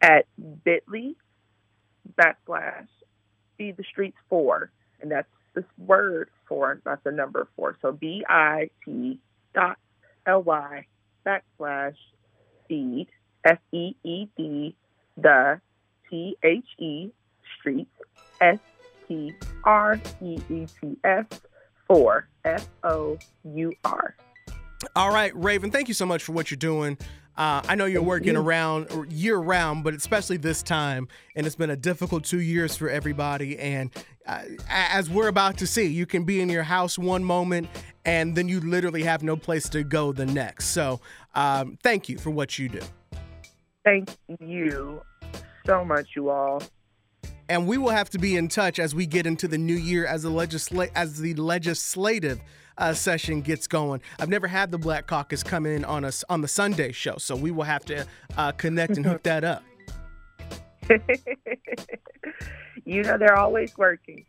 [0.02, 0.26] at
[0.63, 1.13] bit.ly
[2.20, 2.88] backslash
[3.58, 4.72] feed the streets four.
[5.02, 7.78] And that's this word four, not the number four.
[7.82, 9.20] So B I T
[9.54, 9.78] dot
[10.26, 10.86] L Y
[11.25, 11.95] backslash
[12.67, 13.07] feed
[13.45, 14.75] F E E D
[15.17, 15.60] the
[16.10, 17.10] T H E
[17.60, 17.91] streets
[18.39, 18.60] S
[19.07, 21.25] T R E E T S
[21.88, 24.15] four F O U R.
[24.95, 26.97] All right, Raven, thank you so much for what you're doing.
[27.38, 31.70] Uh, I know you're working around year round, but especially this time, and it's been
[31.70, 33.58] a difficult two years for everybody.
[33.58, 33.89] And
[34.28, 37.70] uh, as we're about to see, you can be in your house one moment,
[38.06, 40.67] and then you literally have no place to go the next.
[40.67, 41.00] So,
[41.34, 42.82] um, thank you for what you do.
[43.86, 45.02] Thank you
[45.65, 46.62] so much, you all.
[47.48, 50.06] And we will have to be in touch as we get into the new year
[50.06, 52.39] as the legisla- as the legislative
[52.77, 54.01] uh, session gets going.
[54.19, 57.36] I've never had the Black Caucus come in on us on the Sunday show, so
[57.36, 58.05] we will have to
[58.38, 59.63] uh, connect and hook that up.
[62.86, 64.25] you know they're always working.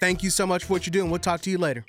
[0.00, 1.10] Thank you so much for what you're doing.
[1.10, 1.84] We'll talk to you later.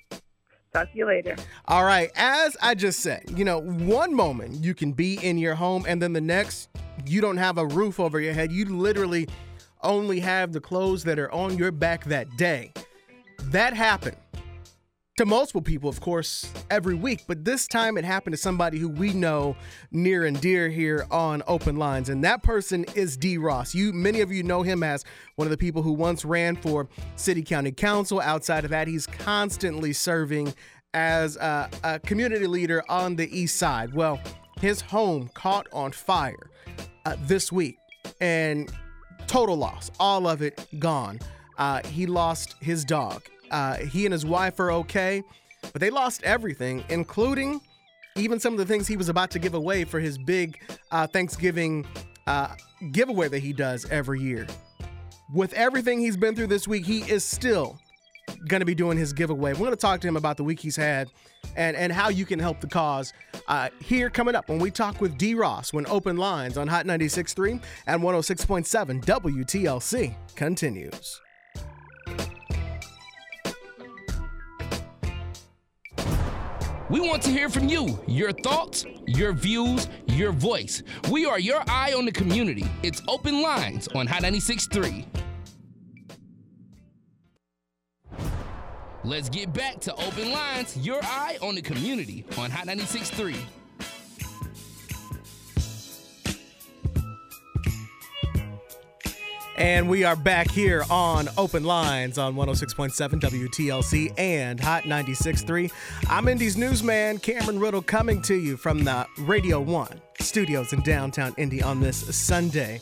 [0.74, 1.36] Talk to you later.
[1.68, 2.12] All right.
[2.16, 6.02] As I just said, you know, one moment you can be in your home, and
[6.02, 6.70] then the next,
[7.06, 8.52] you don't have a roof over your head.
[8.52, 9.28] You literally
[9.82, 12.72] only have the clothes that are on your back that day.
[13.46, 14.18] That happened
[15.20, 18.88] to multiple people, of course, every week, but this time it happened to somebody who
[18.88, 19.54] we know
[19.92, 23.38] near and dear here on Open Lines, and that person is D.
[23.38, 23.76] Ross.
[23.76, 25.04] You, many of you know him as
[25.36, 28.22] one of the people who once ran for City County Council.
[28.22, 30.54] Outside of that, he's constantly serving
[30.94, 33.94] as a, a community leader on the East Side.
[33.94, 34.22] Well,
[34.62, 36.50] his home caught on fire
[37.06, 37.78] uh, this week,
[38.22, 38.72] and
[39.28, 41.20] total loss, all of it gone.
[41.58, 45.24] Uh, he lost his dog uh, he and his wife are okay,
[45.74, 47.62] but they lost everything, including
[48.16, 50.60] even some of the things he was about to give away for his big
[50.92, 51.86] uh, Thanksgiving
[52.28, 52.56] uh,
[52.92, 54.48] giveaway that he does every year.
[55.34, 57.80] With everything he's been through this week, he is still
[58.48, 59.54] going to be doing his giveaway.
[59.54, 61.10] We're going to talk to him about the week he's had
[61.56, 63.14] and, and how you can help the cause
[63.48, 65.36] uh, here coming up when we talk with D.
[65.36, 71.22] Ross when Open Lines on Hot 96.3 and 106.7 WTLC continues.
[76.90, 80.82] We want to hear from you, your thoughts, your views, your voice.
[81.12, 82.66] We are your eye on the community.
[82.82, 85.06] It's Open Lines on Hot 96.3.
[89.04, 93.36] Let's get back to Open Lines, your eye on the community on Hot 96.3.
[99.60, 105.70] And we are back here on Open Lines on 106.7 WTLC and Hot 96.3.
[106.10, 111.34] I'm Indy's newsman, Cameron Riddle, coming to you from the Radio 1 studios in downtown
[111.36, 112.80] Indy on this Sunday,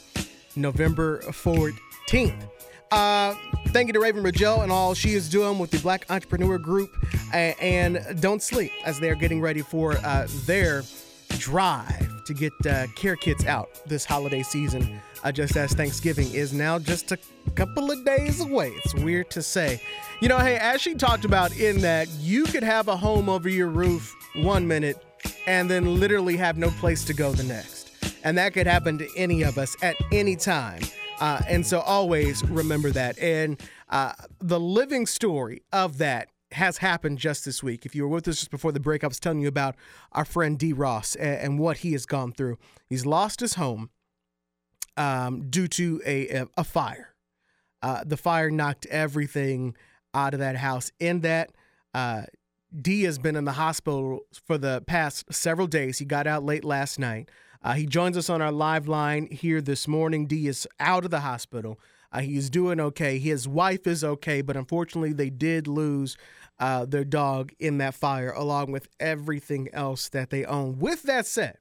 [0.55, 2.43] November 14th.
[2.91, 3.33] Uh,
[3.69, 6.95] thank you to Raven Ridgell and all she is doing with the Black Entrepreneur Group.
[7.33, 10.83] and don't sleep as they're getting ready for uh, their
[11.39, 16.53] drive to get uh, care kits out this holiday season uh, just as Thanksgiving is
[16.53, 17.17] now just a
[17.55, 18.69] couple of days away.
[18.83, 19.81] It's weird to say.
[20.21, 23.49] You know, hey, as she talked about in that, you could have a home over
[23.49, 25.03] your roof one minute
[25.45, 27.91] and then literally have no place to go the next.
[28.23, 30.81] And that could happen to any of us at any time.
[31.19, 33.17] Uh, and so always remember that.
[33.19, 37.85] And uh, the living story of that has happened just this week.
[37.85, 39.75] If you were with us just before the break, I was telling you about
[40.11, 40.73] our friend D.
[40.73, 42.57] Ross and, and what he has gone through.
[42.87, 43.89] He's lost his home
[44.97, 47.13] um, due to a, a, fire.
[47.81, 49.75] Uh, the fire knocked everything
[50.13, 50.91] out of that house.
[50.99, 51.51] In that,
[51.93, 52.23] uh,
[52.79, 55.99] D has been in the hospital for the past several days.
[55.99, 57.29] He got out late last night.
[57.63, 60.25] Uh, he joins us on our live line here this morning.
[60.25, 61.79] D is out of the hospital.
[62.11, 63.19] Uh, he is doing okay.
[63.19, 66.17] His wife is okay, but unfortunately, they did lose
[66.59, 70.79] uh, their dog in that fire, along with everything else that they own.
[70.79, 71.57] With that said,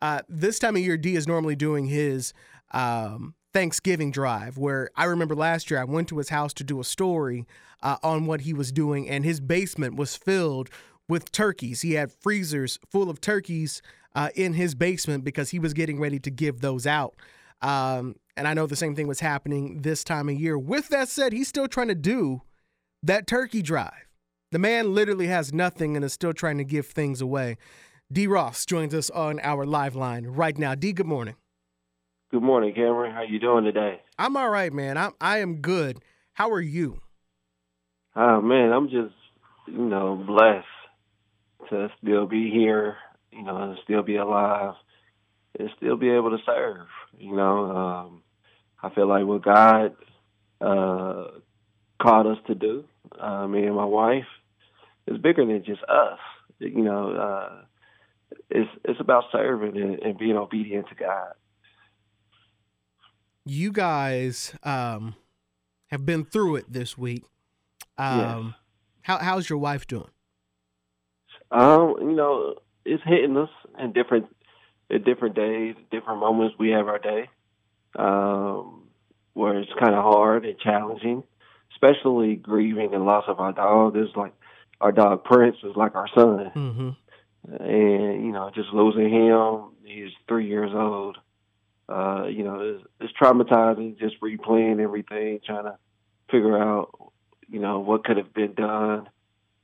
[0.00, 2.32] uh, this time of year, D is normally doing his
[2.72, 6.80] um, Thanksgiving drive, where I remember last year I went to his house to do
[6.80, 7.46] a story
[7.82, 10.68] uh, on what he was doing, and his basement was filled
[11.08, 11.82] with turkeys.
[11.82, 13.80] He had freezers full of turkeys
[14.14, 17.14] uh, in his basement because he was getting ready to give those out.
[17.62, 20.58] Um, and I know the same thing was happening this time of year.
[20.58, 22.42] With that said, he's still trying to do
[23.02, 24.06] that turkey drive.
[24.52, 27.56] The man literally has nothing and is still trying to give things away.
[28.12, 28.28] D.
[28.28, 30.76] Ross joins us on our live line right now.
[30.76, 31.34] D, good morning.
[32.30, 33.12] Good morning, Cameron.
[33.12, 34.00] How you doing today?
[34.16, 34.96] I'm all right, man.
[34.96, 35.98] I'm I am good.
[36.34, 37.00] How are you?
[38.14, 39.14] Oh man, I'm just
[39.66, 42.96] you know blessed to still be here,
[43.32, 44.74] you know, and still be alive,
[45.58, 46.86] and still be able to serve.
[47.18, 48.22] You know, um,
[48.84, 49.96] I feel like what God
[50.60, 51.24] uh,
[52.00, 52.84] called us to do,
[53.20, 54.28] uh, me and my wife,
[55.08, 56.20] is bigger than just us.
[56.60, 57.65] You know, uh,
[58.50, 61.32] it's it's about serving and, and being obedient to God.
[63.44, 65.14] You guys um,
[65.88, 67.24] have been through it this week.
[67.98, 68.54] Um, yes.
[69.02, 70.10] How how's your wife doing?
[71.50, 74.26] Um, you know, it's hitting us in different
[74.90, 77.28] at different days, different moments we have our day.
[77.98, 78.86] Um,
[79.36, 81.22] where it's kind of hard and challenging,
[81.72, 83.94] especially grieving the loss of our dog.
[83.94, 84.32] It's like
[84.80, 86.88] our dog Prince is like our son, mm-hmm.
[87.48, 89.72] And you know, just losing him.
[89.84, 91.18] He's three years old.
[91.88, 93.98] Uh, you know, it's, it's traumatizing.
[93.98, 95.78] Just replaying everything, trying to
[96.30, 96.90] figure out,
[97.48, 99.08] you know, what could have been done,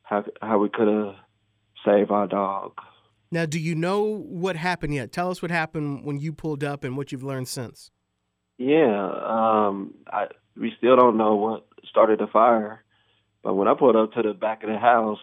[0.02, 1.16] how how we could have
[1.84, 2.72] saved our dog.
[3.30, 5.10] Now, do you know what happened yet?
[5.10, 7.90] Tell us what happened when you pulled up and what you've learned since.
[8.58, 12.84] Yeah, um, I we still don't know what started the fire,
[13.42, 15.18] but when I pulled up to the back of the house,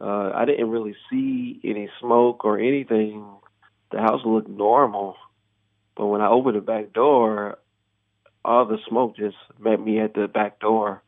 [0.00, 3.24] uh, I didn't really see any smoke or anything.
[3.90, 5.16] The house looked normal,
[5.96, 7.58] but when I opened the back door,
[8.44, 11.02] all the smoke just met me at the back door,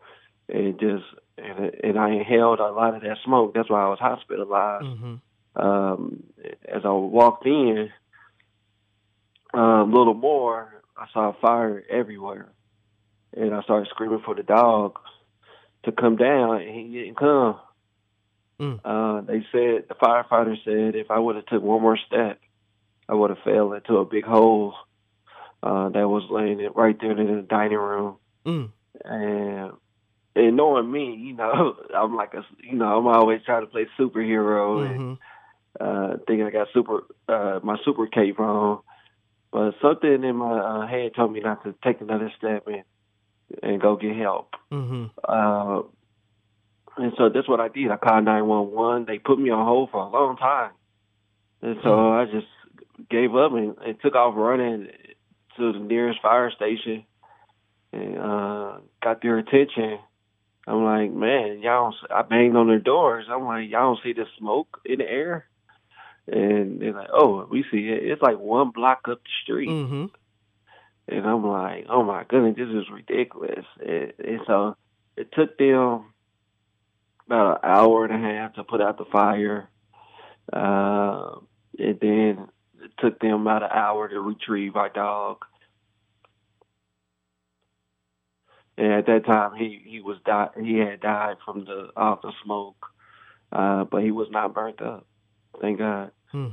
[0.49, 1.05] and just
[1.39, 3.55] and, and I inhaled a lot of that smoke.
[3.55, 4.85] That's why I was hospitalized.
[4.85, 5.15] Mm-hmm.
[5.57, 6.23] Um,
[6.69, 7.91] as I walked in,
[9.53, 12.53] um, a little more, I saw fire everywhere,
[13.37, 14.99] and I started screaming for the dog
[15.85, 17.59] to come down, and he didn't come.
[18.61, 18.81] Mm.
[18.85, 22.39] Uh, they said the firefighter said if I would have took one more step,
[23.09, 24.75] I would have fell into a big hole
[25.63, 28.17] uh, that was laying right there in the dining room.
[28.45, 28.71] Mm.
[29.05, 29.73] And
[30.37, 33.87] and knowing me, you know, I'm like a, you know, I'm always trying to play
[33.99, 35.01] superhero mm-hmm.
[35.01, 35.19] and
[35.81, 38.81] uh, thinking I got super, uh, my super cape on.
[39.53, 42.85] But something in my uh, head told me not to take another step and
[43.65, 44.55] and go get help.
[44.71, 45.07] Mm-hmm.
[45.25, 45.83] Uh,
[47.01, 47.91] and so that's what I did.
[47.91, 49.05] I called nine one one.
[49.07, 50.73] They put me on hold for a long time,
[51.63, 52.31] and so mm-hmm.
[52.31, 54.89] I just gave up and, and took off running
[55.57, 57.05] to the nearest fire station
[57.93, 59.99] and uh, got their attention.
[60.67, 61.95] I'm like, man, y'all.
[62.15, 63.27] I banged on their doors.
[63.31, 65.47] I'm like, y'all don't see the smoke in the air?
[66.29, 68.05] And they're like, oh, we see it.
[68.05, 69.69] It's like one block up the street.
[69.69, 70.07] Mm-hmm.
[71.09, 73.65] And I'm like, oh my goodness, this is ridiculous.
[73.85, 74.77] And, and so
[75.17, 76.10] it took them
[77.31, 79.69] about an hour and a half to put out the fire.
[80.53, 81.37] Uh,
[81.79, 82.49] and then
[82.83, 85.39] it took them about an hour to retrieve our dog.
[88.77, 92.33] And at that time, he he was di- he had died from the off the
[92.43, 92.87] smoke,
[93.53, 95.07] uh, but he was not burnt up.
[95.61, 96.13] Thank God.
[96.33, 96.49] Hmm.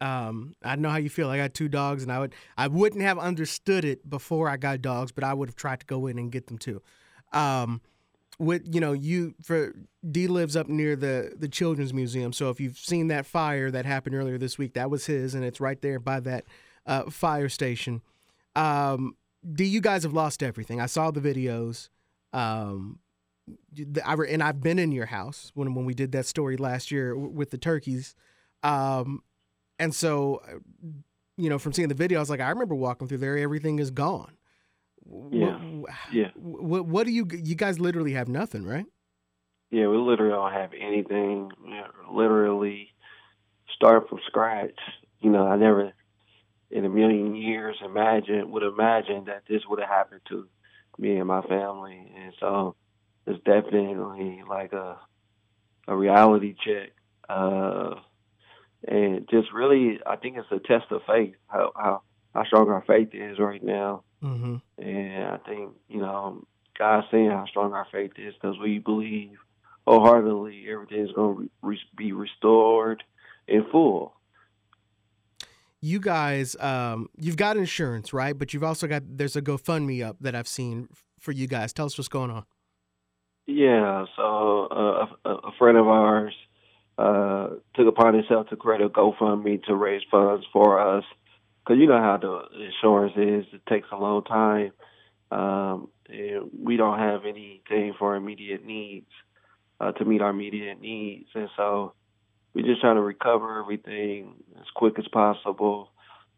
[0.00, 1.28] Um, I know how you feel.
[1.28, 4.82] I got two dogs, and I would I wouldn't have understood it before I got
[4.82, 6.82] dogs, but I would have tried to go in and get them too.
[7.32, 7.80] Um,
[8.42, 9.74] with you know you for
[10.10, 13.86] D lives up near the the Children's Museum, so if you've seen that fire that
[13.86, 16.44] happened earlier this week, that was his, and it's right there by that
[16.86, 18.02] uh, fire station.
[18.56, 19.16] Um,
[19.50, 20.80] D, you guys have lost everything.
[20.80, 21.88] I saw the videos.
[22.32, 22.98] Um,
[24.04, 27.16] I and I've been in your house when when we did that story last year
[27.16, 28.14] with the turkeys.
[28.64, 29.22] Um,
[29.78, 30.58] and so, uh,
[31.36, 33.78] you know, from seeing the video, I was like, I remember walking through there, everything
[33.78, 34.36] is gone.
[35.30, 35.58] Yeah.
[36.12, 36.30] Yeah.
[36.34, 38.86] What, what do you, you guys literally have nothing, right?
[39.70, 41.50] Yeah, we literally don't have anything.
[42.10, 42.90] literally
[43.74, 44.78] start from scratch.
[45.20, 45.92] You know, I never
[46.70, 50.46] in a million years imagine would imagine that this would have happened to
[50.98, 52.12] me and my family.
[52.16, 52.76] And so
[53.26, 54.98] it's definitely like a
[55.88, 56.90] a reality check.
[57.28, 57.94] Uh
[58.86, 62.02] and just really, I think it's a test of faith how how,
[62.34, 64.04] how strong our faith is right now.
[64.22, 64.56] Mm-hmm.
[64.78, 66.44] And I think you know
[66.78, 69.36] God's saying how strong our faith is because we believe
[69.86, 73.02] wholeheartedly everything's going to re- be restored
[73.48, 74.14] in full.
[75.80, 78.38] You guys, um, you've got insurance, right?
[78.38, 81.72] But you've also got there's a GoFundMe up that I've seen for you guys.
[81.72, 82.44] Tell us what's going on.
[83.46, 86.34] Yeah, so uh, a, a friend of ours
[86.96, 91.04] uh, took upon himself to create a GoFundMe to raise funds for us.
[91.64, 94.72] Because you know how the insurance is, it takes a long time.
[95.30, 99.06] Um, and we don't have anything for immediate needs
[99.80, 101.28] uh, to meet our immediate needs.
[101.34, 101.94] And so
[102.54, 105.90] we're just trying to recover everything as quick as possible.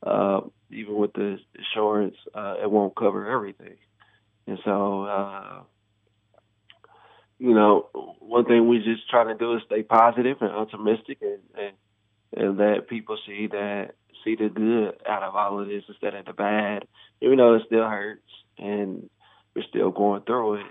[0.03, 3.77] Uh, even with the insurance, uh, it won't cover everything.
[4.47, 5.62] And so, uh,
[7.39, 7.89] you know,
[8.20, 11.75] one thing we just try to do is stay positive and optimistic and, and
[12.37, 13.93] and let people see that
[14.25, 16.87] see the good out of all of this instead of the bad.
[17.20, 18.22] Even though it still hurts
[18.59, 19.09] and
[19.55, 20.66] we're still going through it,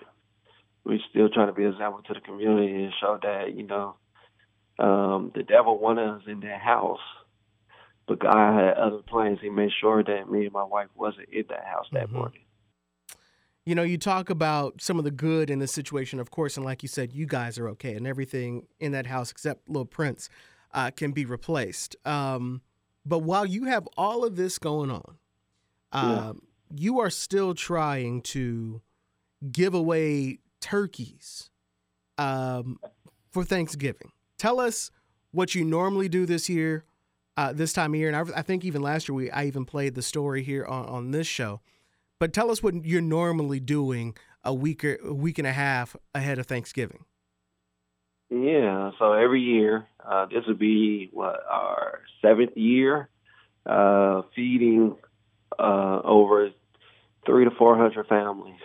[0.86, 3.96] we're still trying to be an example to the community and show that, you know,
[4.80, 7.00] um, the devil wanted us in that house.
[8.08, 9.40] But God had other plans.
[9.42, 12.18] He made sure that me and my wife wasn't in that house that mm-hmm.
[12.18, 12.42] morning.
[13.66, 16.66] You know, you talk about some of the good in the situation, of course, and
[16.66, 20.28] like you said, you guys are okay, and everything in that house except little Prince
[20.74, 21.96] uh, can be replaced.
[22.06, 22.62] Um,
[23.06, 25.18] but while you have all of this going on,
[25.92, 26.40] uh, yeah.
[26.76, 28.82] you are still trying to
[29.52, 31.50] give away turkeys
[32.18, 32.80] um,
[33.32, 34.12] for Thanksgiving.
[34.38, 34.90] Tell us
[35.32, 36.86] what you normally do this year,
[37.36, 39.66] uh, this time of year, and I, I, think even last year we I even
[39.66, 41.62] played the story here on, on this show.
[42.20, 45.96] But tell us what you're normally doing a week or a week and a half
[46.14, 47.06] ahead of Thanksgiving.
[48.34, 53.08] Yeah, so every year, uh, this would be what our seventh year,
[53.66, 54.96] uh, feeding
[55.60, 56.50] uh, over
[57.28, 58.60] three to four hundred families,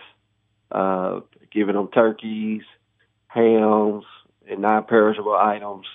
[0.71, 1.19] uh,
[1.51, 2.63] giving them turkeys,
[3.27, 4.05] hams,
[4.49, 5.85] and non-perishable items,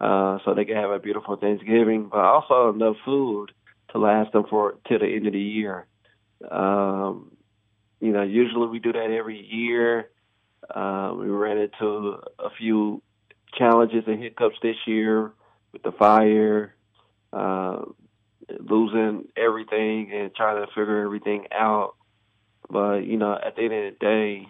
[0.00, 3.52] uh, so they can have a beautiful Thanksgiving, but also enough food
[3.90, 5.86] to last them for till the end of the year.
[6.50, 7.32] Um,
[8.00, 10.08] you know, usually we do that every year.
[10.70, 13.02] Uh, we ran into a few
[13.56, 15.32] challenges and hiccups this year
[15.72, 16.74] with the fire,
[17.32, 17.82] uh,
[18.60, 21.94] losing everything and trying to figure everything out.
[22.70, 24.48] But you know, at the end of the day,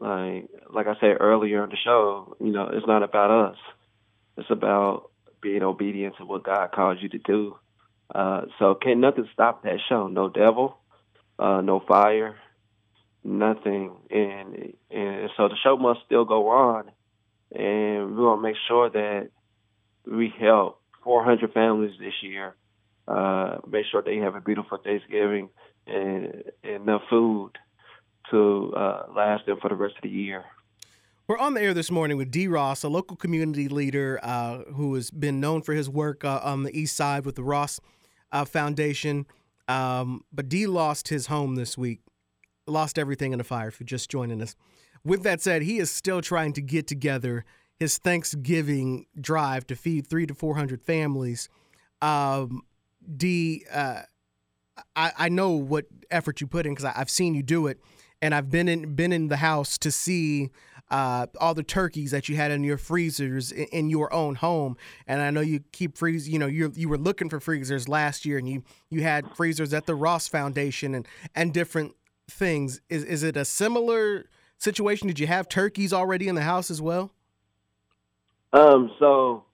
[0.00, 3.56] like like I said earlier on the show, you know, it's not about us.
[4.36, 5.10] It's about
[5.40, 7.56] being obedient to what God calls you to do.
[8.14, 10.08] Uh, so can't nothing stop that show?
[10.08, 10.76] No devil,
[11.38, 12.36] uh, no fire,
[13.24, 13.96] nothing.
[14.10, 16.90] And and so the show must still go on,
[17.52, 19.30] and we want to make sure that
[20.06, 22.54] we help 400 families this year.
[23.06, 25.50] Uh, make sure they have a beautiful Thanksgiving
[25.86, 27.50] and, and enough food
[28.30, 30.44] to uh, last them for the rest of the year.
[31.26, 32.48] We're on the air this morning with D.
[32.48, 36.64] Ross, a local community leader uh, who has been known for his work uh, on
[36.64, 37.80] the east side with the Ross
[38.30, 39.26] uh, Foundation.
[39.66, 42.00] Um, but D lost his home this week,
[42.66, 43.68] lost everything in a fire.
[43.68, 44.56] If you're just joining us,
[45.04, 47.44] with that said, he is still trying to get together
[47.78, 51.48] his Thanksgiving drive to feed three to four hundred families.
[52.00, 52.62] Um,
[53.16, 54.02] D, uh,
[54.96, 57.78] I, I know what effort you put in because I've seen you do it,
[58.22, 60.50] and I've been in been in the house to see
[60.90, 64.76] uh, all the turkeys that you had in your freezers in, in, your own home.
[65.06, 66.28] And I know you keep freeze.
[66.28, 69.74] You know, you you were looking for freezers last year, and you you had freezers
[69.74, 71.94] at the Ross Foundation and and different
[72.28, 72.80] things.
[72.88, 74.26] Is is it a similar
[74.58, 75.08] situation?
[75.08, 77.12] Did you have turkeys already in the house as well?
[78.52, 78.90] Um.
[78.98, 79.44] So,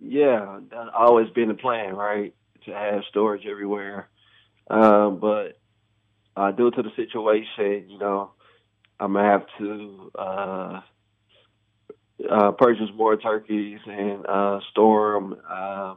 [0.00, 0.60] yeah,
[0.96, 2.34] always been the plan, right?
[2.66, 4.08] To have storage everywhere.
[4.68, 5.18] Um.
[5.20, 5.58] But
[6.36, 8.30] uh, due to the situation, you know,
[9.00, 10.80] I'm gonna have to uh,
[12.30, 15.94] uh, purchase more turkeys and uh, store them uh,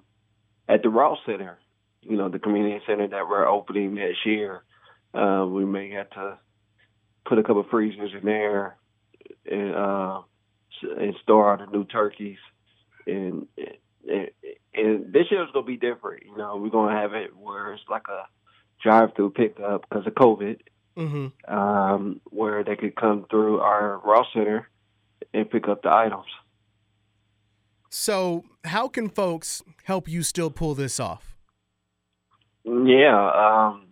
[0.68, 1.58] at the Ross Center.
[2.02, 4.64] You know, the community center that we're opening next year.
[5.14, 6.38] Uh, we may have to
[7.26, 8.78] put a couple of freezers in there
[9.49, 10.22] and uh,
[10.82, 12.38] and store all the new turkeys.
[13.05, 14.30] And, and
[14.74, 16.24] and this year is gonna be different.
[16.26, 18.28] You know, we're gonna have it where it's like a
[18.82, 20.59] drive-through pickup because of COVID
[20.97, 21.53] mm-hmm.
[21.53, 24.70] um, where they could come through our Ross Center
[25.34, 26.26] and pick up the items.
[27.89, 31.36] So, how can folks help you still pull this off?
[32.64, 33.32] Yeah,
[33.70, 33.88] um,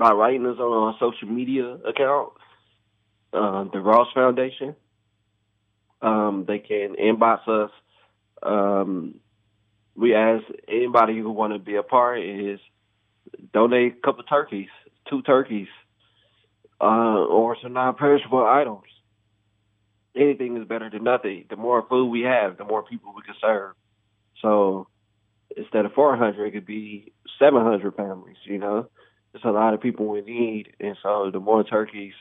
[0.00, 2.30] by writing us on our social media account,
[3.34, 4.74] uh, the Ross Foundation.
[6.00, 7.70] Um, they can inbox us.
[8.42, 9.16] Um,
[9.94, 12.58] we ask anybody who want to be a part is
[13.52, 14.70] donate a couple turkeys,
[15.10, 15.68] two turkeys,
[16.80, 18.88] uh, or some non-perishable items.
[20.16, 21.44] Anything is better than nothing.
[21.50, 23.74] The more food we have, the more people we can serve.
[24.40, 24.88] So
[25.54, 28.38] instead of 400, it could be 700 families.
[28.44, 28.88] You know,
[29.34, 32.14] it's a lot of people we need, and so the more turkeys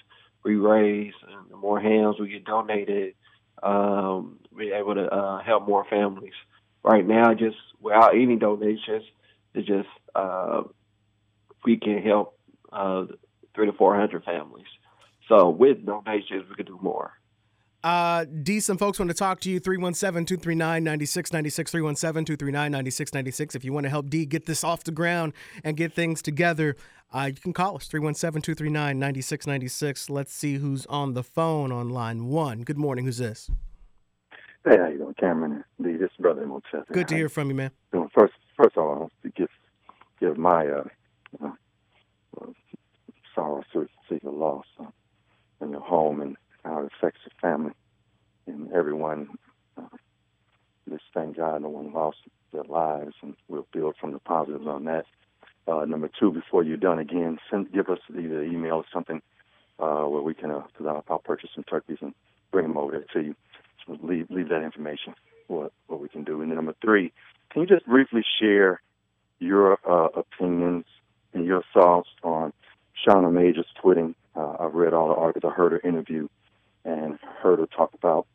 [0.44, 3.16] we raise, and the more hams we get donated,
[3.64, 6.34] um, we're able to uh, help more families.
[6.84, 9.04] Right now, just without any donations,
[9.54, 10.64] it's just uh,
[11.66, 12.38] we can help
[12.72, 13.06] uh,
[13.54, 14.68] three to four hundred families.
[15.28, 17.19] So with donations, we could do more.
[17.84, 19.60] Uh, D, some folks want to talk to you.
[19.60, 21.72] 317 239 9696.
[21.72, 23.56] 317 239 9696.
[23.56, 26.76] If you want to help D get this off the ground and get things together,
[27.14, 30.10] uh, you can call us 317 239 9696.
[30.10, 32.64] Let's see who's on the phone on line one.
[32.64, 33.06] Good morning.
[33.06, 33.50] Who's this?
[34.66, 35.64] Hey, how you doing, Cameron?
[35.82, 36.62] D, this brother in
[36.92, 37.72] Good to hear from you, man.
[38.14, 39.50] First, first of all, I want to give
[40.20, 40.84] give my uh,
[43.34, 44.86] sorrow to see the loss uh,
[45.62, 47.74] in your home and how it affects your family
[48.48, 49.30] and everyone.
[49.78, 49.88] Uh,
[50.90, 52.18] just thank God no one lost
[52.52, 55.06] their lives, and we'll build from the positives on that.
[55.68, 59.22] Uh, number two, before you're done again, send give us either email or something
[59.80, 62.14] uh, where we can, because uh, I'll, purchase some turkeys and
[62.52, 63.36] bring them over there to you.
[63.86, 65.16] So leave leave that information
[65.48, 66.42] what what we can do.
[66.42, 67.12] And then number three,
[67.52, 68.82] can you just briefly share
[69.40, 70.86] your uh, opinions
[71.34, 72.54] and your thoughts on
[73.08, 74.16] Shonna Majors tweeting?
[74.36, 75.52] Uh, I've read all the articles.
[75.54, 76.28] I heard her interview
[76.86, 78.28] and heard her talk about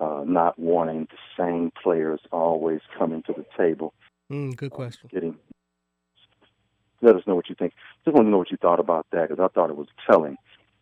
[0.00, 3.94] uh, not wanting the same players always coming to the table.
[4.30, 5.10] Mm, good question.
[5.12, 5.36] Getting
[7.04, 7.74] let us know what you think.
[8.04, 10.36] Just want to know what you thought about that because I thought it was telling.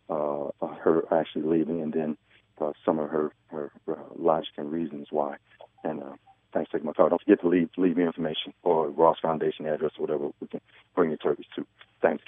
[0.09, 0.49] Uh,
[0.83, 2.17] her actually leaving, and then
[2.61, 5.37] uh, some of her her uh, logic and reasons why.
[5.83, 6.13] And uh,
[6.53, 7.09] thanks for taking my call.
[7.09, 10.61] Don't forget to leave leave your information or Ross Foundation address or whatever we can
[10.93, 11.65] bring your turkeys to.
[12.01, 12.23] Thanks,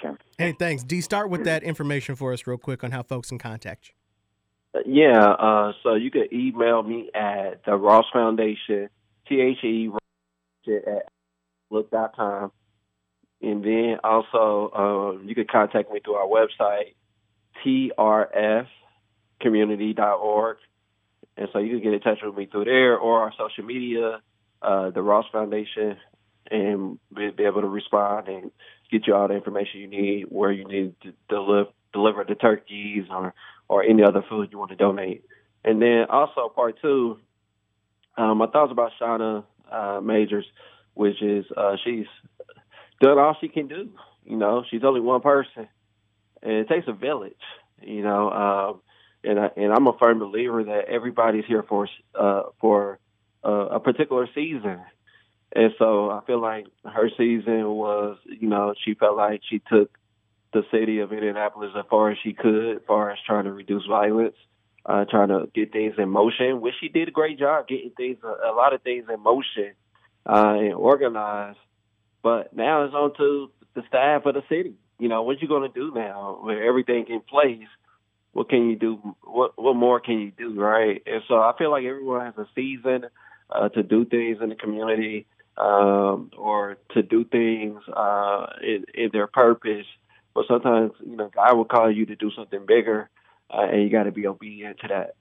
[0.58, 0.82] Hey, thanks.
[0.82, 3.92] D, start with that information for us real quick on how folks can contact you.
[4.86, 8.88] Yeah, uh, so you can email me at the Ross Foundation,
[9.28, 9.90] T H E
[10.68, 11.12] at
[11.70, 12.52] look.com.
[13.42, 16.94] And then also, um, you can contact me through our website,
[17.64, 20.56] trfcommunity.org.
[21.36, 24.22] And so you can get in touch with me through there or our social media,
[24.62, 25.98] uh, the Ross Foundation,
[26.50, 28.50] and be, be, able to respond and
[28.90, 33.04] get you all the information you need, where you need to deliver, deliver the turkeys
[33.10, 33.34] or,
[33.68, 35.24] or any other food you want to donate.
[35.64, 37.18] And then also part two,
[38.16, 40.46] um, my thoughts about Shonna uh, Majors,
[40.94, 42.06] which is uh, she's
[43.00, 43.90] done all she can do.
[44.24, 45.68] You know, she's only one person,
[46.42, 47.34] and it takes a village.
[47.82, 48.80] You know, um,
[49.22, 52.98] and I, and I'm a firm believer that everybody's here for uh, for
[53.44, 54.80] uh, a particular season.
[55.56, 59.90] And so I feel like her season was, you know, she felt like she took
[60.52, 63.86] the city of Indianapolis as far as she could, as far as trying to reduce
[63.86, 64.36] violence,
[64.84, 68.18] uh, trying to get things in motion, which she did a great job getting things,
[68.22, 69.72] a, a lot of things in motion
[70.26, 71.58] uh, and organized.
[72.22, 74.74] But now it's on to the staff of the city.
[74.98, 77.68] You know, what you going to do now with everything in place?
[78.34, 79.16] What can you do?
[79.24, 81.02] What what more can you do, right?
[81.06, 83.06] And so I feel like everyone has a season
[83.48, 85.26] uh, to do things in the community
[85.58, 89.86] um, or to do things uh, in, in their purpose.
[90.34, 93.08] But sometimes, you know, God will call you to do something bigger,
[93.50, 95.14] uh, and you got to be obedient to that.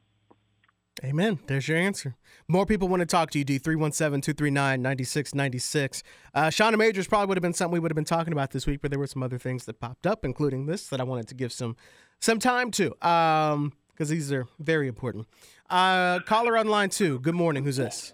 [1.04, 1.40] Amen.
[1.48, 2.16] There's your answer.
[2.48, 3.58] More people want to talk to you, D.
[3.58, 6.04] 317 239 9696.
[6.34, 8.66] Uh, Shonna Majors probably would have been something we would have been talking about this
[8.66, 11.28] week, but there were some other things that popped up, including this, that I wanted
[11.30, 11.76] to give some
[12.22, 15.28] some time to, because um, these are very important.
[15.70, 17.20] Uh, caller on line two.
[17.20, 17.66] Good morning.
[17.66, 18.14] Who's this?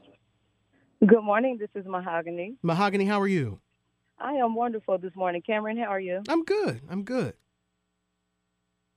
[1.05, 1.57] Good morning.
[1.57, 2.57] This is Mahogany.
[2.61, 3.59] Mahogany, how are you?
[4.19, 5.41] I am wonderful this morning.
[5.41, 6.21] Cameron, how are you?
[6.29, 6.79] I'm good.
[6.87, 7.33] I'm good.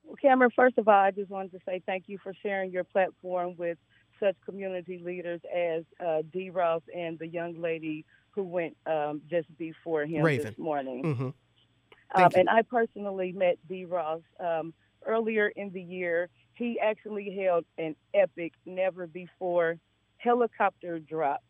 [0.03, 2.85] Well, Cameron, first of all, I just wanted to say thank you for sharing your
[2.85, 3.79] platform with
[4.21, 6.51] such community leaders as uh, D.
[6.51, 10.45] Ross and the young lady who went um, just before him Raven.
[10.45, 11.05] this morning.
[11.05, 12.23] Mm-hmm.
[12.23, 13.87] Um, and I personally met D.
[13.87, 14.75] Ross um,
[15.07, 16.29] earlier in the year.
[16.53, 19.79] He actually held an epic, never before
[20.19, 21.43] helicopter drop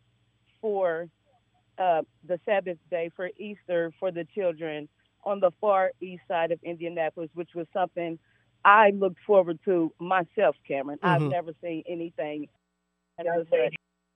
[0.64, 1.10] for
[1.76, 4.88] uh, the Sabbath day for Easter for the children
[5.22, 8.18] on the far east side of Indianapolis, which was something
[8.64, 10.98] I looked forward to myself, Cameron.
[11.04, 11.24] Mm-hmm.
[11.24, 12.48] I've never seen anything
[13.18, 13.26] as.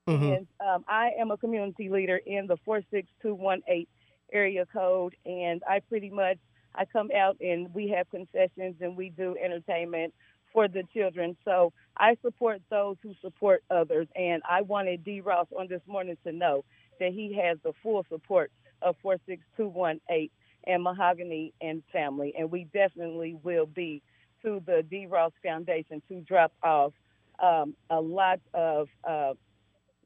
[0.09, 0.24] Mm-hmm.
[0.24, 3.86] And um, I am a community leader in the 46218
[4.32, 6.38] area code, and I pretty much
[6.74, 10.14] I come out and we have concessions and we do entertainment
[10.59, 11.36] for the children.
[11.44, 15.20] So I support those who support others, and I wanted D.
[15.20, 16.64] Ross on this morning to know
[16.98, 18.50] that he has the full support
[18.82, 20.30] of 46218
[20.66, 24.02] and Mahogany and family, and we definitely will be
[24.42, 25.06] to the D.
[25.06, 26.92] Ross Foundation to drop off
[27.40, 29.34] um, a lot of uh,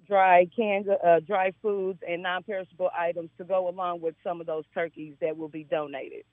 [0.06, 4.64] dry canned uh, dry foods and non-perishable items to go along with some of those
[4.74, 6.24] turkeys that will be donated.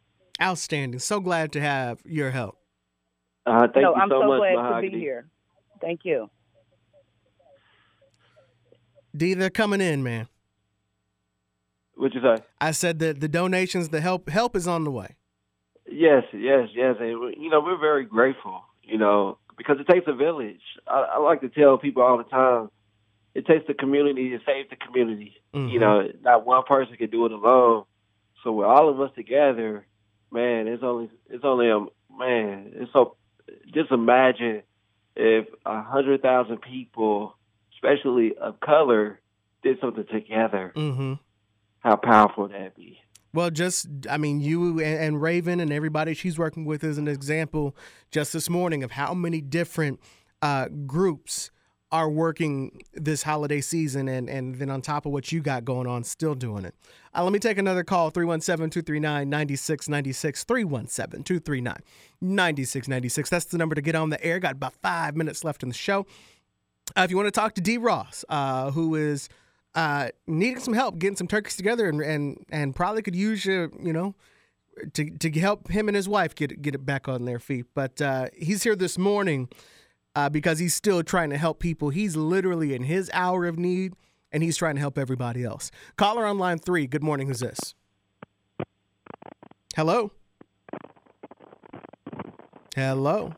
[0.42, 1.00] Outstanding.
[1.00, 2.58] So glad to have your help.
[3.50, 4.90] Uh, thank no, you I'm so, so much, glad Mahogany.
[4.90, 5.28] to be here.
[5.82, 6.30] Thank you.
[9.16, 10.28] D, they're coming in, man.
[11.96, 12.44] What'd you say?
[12.62, 15.16] I said that the donations, the help, help is on the way.
[15.92, 16.96] Yes, yes, yes.
[17.00, 20.62] And, you know, we're very grateful, you know, because it takes a village.
[20.88, 22.70] I, I like to tell people all the time,
[23.34, 25.42] it takes the community to save the community.
[25.54, 25.70] Mm-hmm.
[25.70, 27.86] You know, not one person can do it alone.
[28.44, 29.86] So with all of us together,
[30.32, 31.80] man, it's only it's only a
[32.16, 32.72] man.
[32.76, 33.18] It's so
[33.74, 34.64] just imagine
[35.16, 37.36] if a hundred thousand people,
[37.76, 39.20] especially of color,
[39.64, 40.74] did something together.
[40.76, 41.14] Mm-hmm.
[41.80, 43.00] How powerful that'd be.
[43.34, 47.08] Well, just I mean, you and, and, Raven and everybody she's working with is an
[47.08, 47.76] example
[48.12, 50.00] just this morning of how many different
[50.42, 51.52] uh, groups
[51.92, 55.88] are working this holiday season and, and then on top of what you got going
[55.88, 56.76] on, still doing it.
[57.16, 60.44] Uh, let me take another call 317 239 9696.
[60.44, 61.76] 317 239
[62.22, 63.30] 9696.
[63.30, 64.40] That's the number to get on the air.
[64.40, 66.06] Got about five minutes left in the show.
[66.96, 67.78] Uh, if you want to talk to D.
[67.78, 69.30] Ross, uh, who is
[69.76, 73.72] uh, needing some help getting some turkeys together and, and, and probably could use you,
[73.82, 74.16] you know,
[74.94, 77.66] to, to help him and his wife get, get it back on their feet.
[77.74, 79.50] But uh, he's here this morning
[80.16, 81.90] uh, because he's still trying to help people.
[81.90, 83.94] He's literally in his hour of need,
[84.32, 85.72] and he's trying to help everybody else.
[85.98, 86.88] Caller on line three.
[86.88, 87.28] Good morning.
[87.28, 87.76] Who's this?
[89.76, 90.12] Hello.
[92.76, 93.34] Hello.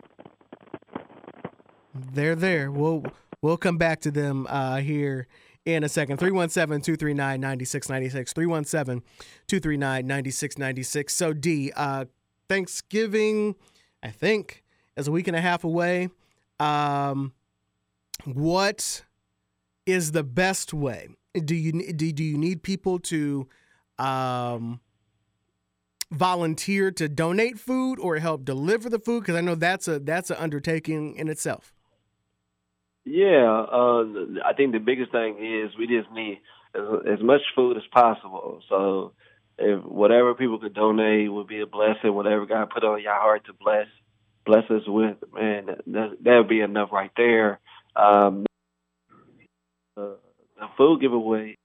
[1.94, 2.72] They're there.
[2.72, 3.04] We'll
[3.42, 5.28] we'll come back to them uh, here
[5.66, 6.18] in a second.
[6.18, 8.34] 317 239 9696.
[8.34, 9.04] 317
[9.48, 11.14] 239 9696.
[11.14, 12.06] So, D, uh,
[12.50, 13.56] Thanksgiving,
[14.02, 14.64] I think,
[14.98, 16.10] is a week and a half away.
[16.62, 17.34] Um,
[18.26, 19.04] what
[19.86, 21.10] is the best way?
[21.34, 23.48] Do you do, do you need people to
[23.98, 24.80] um,
[26.12, 29.22] volunteer to donate food or help deliver the food?
[29.22, 31.74] Because I know that's a that's an undertaking in itself.
[33.06, 34.04] Yeah, uh,
[34.46, 36.42] I think the biggest thing is we just need
[36.76, 36.84] as,
[37.14, 38.62] as much food as possible.
[38.70, 39.14] So
[39.58, 42.14] if whatever people could donate would be a blessing.
[42.14, 43.88] Whatever God put on your heart to bless,
[44.46, 47.60] bless us with, man, that would be enough right there.
[47.96, 48.46] Um,
[49.98, 50.16] uh,
[50.58, 51.58] the food giveaway,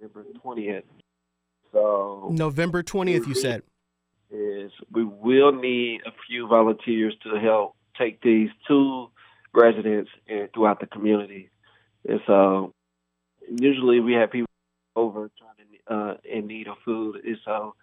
[0.00, 0.84] November twentieth.
[1.72, 3.62] So November twentieth, you said
[4.30, 9.10] is we will need a few volunteers to help take these to
[9.54, 11.50] residents and throughout the community.
[12.08, 12.72] And so
[13.50, 14.48] usually we have people
[14.96, 17.74] over trying to uh, in need of food, and so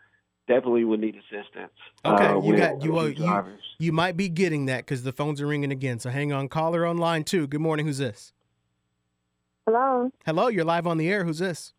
[0.50, 1.72] definitely would need assistance.
[2.04, 3.46] Okay, uh, you got you, you
[3.78, 6.00] you might be getting that because the phones are ringing again.
[6.00, 7.48] So hang on, caller on line two.
[7.48, 7.86] Good morning.
[7.86, 8.34] Who's this?
[9.66, 10.12] Hello.
[10.26, 10.48] Hello.
[10.48, 11.24] You're live on the air.
[11.24, 11.74] Who's this?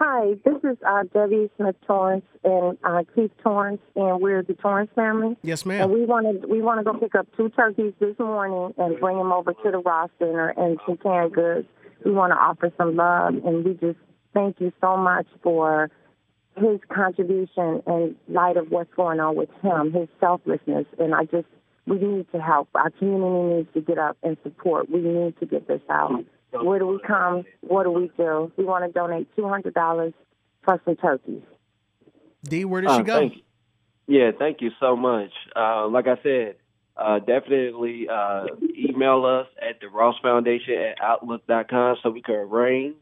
[0.00, 4.90] Hi, this is uh, Debbie Smith Torrance and uh, Keith Torrance, and we're the Torrance
[4.96, 5.36] family.
[5.42, 5.82] Yes, ma'am.
[5.82, 9.18] And we wanted we want to go pick up two turkeys this morning and bring
[9.18, 11.68] them over to the Ross Center and some canned goods.
[12.04, 13.98] We want to offer some love, and we just
[14.34, 15.90] thank you so much for
[16.56, 21.46] his contribution in light of what's going on with him, his selflessness, and I just
[21.86, 22.68] we need to help.
[22.74, 24.90] Our community needs to get up and support.
[24.90, 26.24] We need to get this out.
[26.52, 27.44] Where do we come?
[27.60, 28.52] What do we do?
[28.56, 30.12] We want to donate two hundred dollars
[30.64, 31.42] plus some turkeys.
[32.44, 33.18] D, where does she uh, go?
[33.18, 33.44] Thank
[34.06, 35.30] yeah, thank you so much.
[35.56, 36.56] Uh, like I said,
[36.96, 38.46] uh, definitely uh,
[38.76, 42.96] email us at the Ross Foundation at Outlook.com so we can arrange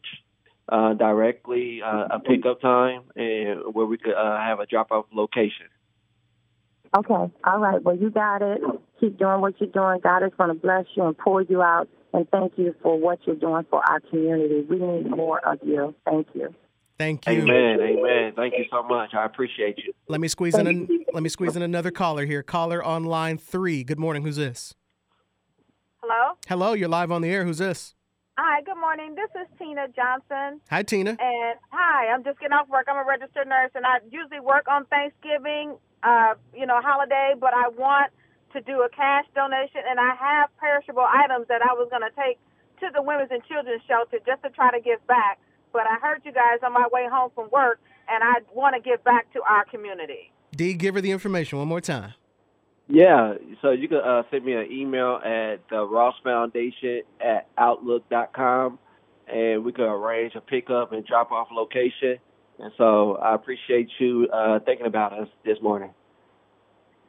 [0.69, 5.67] uh, directly uh, a pickup time and where we could have a drop off location.
[6.97, 7.83] Okay, all right.
[7.83, 8.61] Well, you got it.
[9.01, 10.01] Keep doing what you're doing.
[10.03, 13.19] God is going to bless you and pour you out and thank you for what
[13.25, 14.61] you're doing for our community.
[14.69, 15.95] We need more of you.
[16.05, 16.55] Thank you.
[16.99, 17.33] Thank you.
[17.33, 17.81] Amen.
[17.81, 18.33] Amen.
[18.37, 19.15] Thank you so much.
[19.15, 19.93] I appreciate you.
[20.09, 20.67] Let me squeeze in.
[20.67, 22.43] An, let me squeeze in another caller here.
[22.43, 23.83] Caller on line three.
[23.83, 24.23] Good morning.
[24.23, 24.75] Who's this?
[26.03, 26.37] Hello.
[26.47, 26.75] Hello.
[26.75, 27.45] You're live on the air.
[27.45, 27.95] Who's this?
[28.39, 28.63] Hi.
[28.63, 29.15] Good morning.
[29.15, 30.61] This is Tina Johnson.
[30.71, 31.11] Hi, Tina.
[31.21, 32.09] And hi.
[32.09, 32.87] I'm just getting off work.
[32.89, 37.35] I'm a registered nurse, and I usually work on Thanksgiving, uh, you know, holiday.
[37.39, 38.11] But I want
[38.55, 42.15] to do a cash donation, and I have perishable items that I was going to
[42.17, 42.41] take
[42.81, 45.39] to the Women's and Children's Shelter just to try to give back.
[45.73, 48.81] But I heard you guys on my way home from work, and I want to
[48.81, 50.33] give back to our community.
[50.57, 52.15] D, give her the information one more time.
[52.95, 58.79] Yeah, so you can uh, send me an email at the Ross Foundation at Outlook.com,
[59.33, 62.19] and we can arrange a pickup and drop off location.
[62.59, 65.89] And so I appreciate you uh, thinking about us this morning.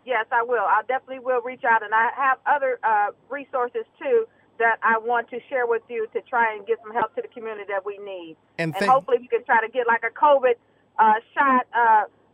[0.05, 0.63] Yes, I will.
[0.63, 4.25] I definitely will reach out, and I have other uh, resources too
[4.59, 7.27] that I want to share with you to try and get some help to the
[7.27, 8.37] community that we need.
[8.57, 10.53] And, and hopefully, we can try to get like a COVID
[10.97, 11.67] uh, shot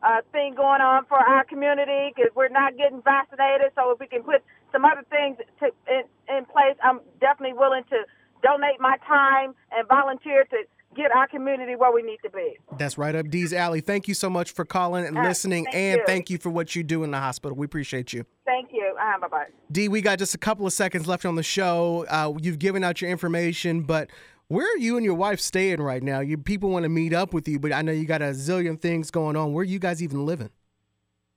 [0.03, 3.71] uh, thing going on for our community because we're not getting vaccinated.
[3.75, 6.03] So if we can put some other things to, in,
[6.35, 8.03] in place, I'm definitely willing to
[8.41, 10.57] donate my time and volunteer to
[10.95, 12.57] get our community where we need to be.
[12.77, 13.81] That's right up Dee's alley.
[13.81, 16.03] Thank you so much for calling and uh, listening, thank and you.
[16.05, 17.55] thank you for what you do in the hospital.
[17.55, 18.25] We appreciate you.
[18.45, 18.95] Thank you.
[18.99, 19.45] Uh, bye bye.
[19.71, 22.05] D, we got just a couple of seconds left on the show.
[22.09, 24.09] Uh, you've given out your information, but
[24.49, 26.19] where are you and your wife staying right now?
[26.19, 28.79] You people want to meet up with you, but I know you got a zillion
[28.81, 29.53] things going on.
[29.53, 30.49] Where are you guys even living?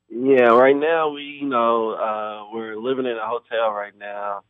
[0.08, 4.42] Yeah, right now we, you know, uh, we're living in a hotel right now,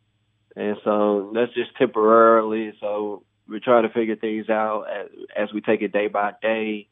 [0.57, 2.73] and so that's just temporarily.
[2.81, 6.89] So we're trying to figure things out as, as we take it day by day.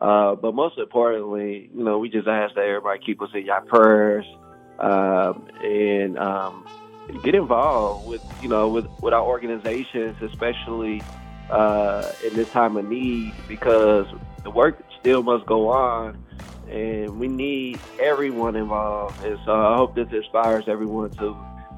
[0.00, 3.60] Uh, but most importantly, you know, we just ask that everybody keep us in your
[3.62, 4.24] prayers
[4.78, 6.64] uh, and um,
[7.22, 11.02] get involved with, you know, with, with our organizations, especially
[11.50, 14.06] uh, in this time of need, because
[14.44, 16.22] the work still must go on,
[16.70, 19.24] and we need everyone involved.
[19.24, 21.36] And so I hope this inspires everyone to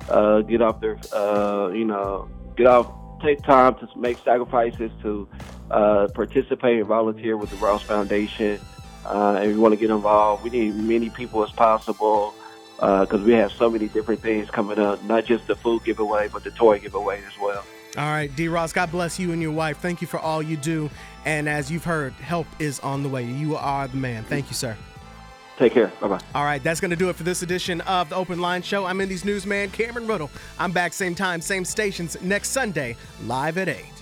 [0.08, 5.28] uh, get off their, uh, you know, get off take time to make sacrifices to
[5.70, 8.58] uh, participate and volunteer with the Ross Foundation.
[9.04, 10.42] Uh, and we want to get involved.
[10.42, 12.34] We need many people as possible
[12.80, 16.28] because uh, we have so many different things coming up, not just the food giveaway,
[16.28, 17.62] but the toy giveaway as well.
[17.98, 18.48] All right, D.
[18.48, 19.78] Ross, God bless you and your wife.
[19.78, 20.88] Thank you for all you do.
[21.26, 23.24] And as you've heard, help is on the way.
[23.24, 24.24] You are the man.
[24.24, 24.76] Thank you, sir.
[25.58, 25.92] Take care.
[26.00, 26.20] Bye bye.
[26.34, 28.86] All right, that's going to do it for this edition of the Open Line Show.
[28.86, 30.30] I'm Indy's newsman, Cameron Ridgell.
[30.58, 33.99] I'm back same time, same stations next Sunday, live at 8.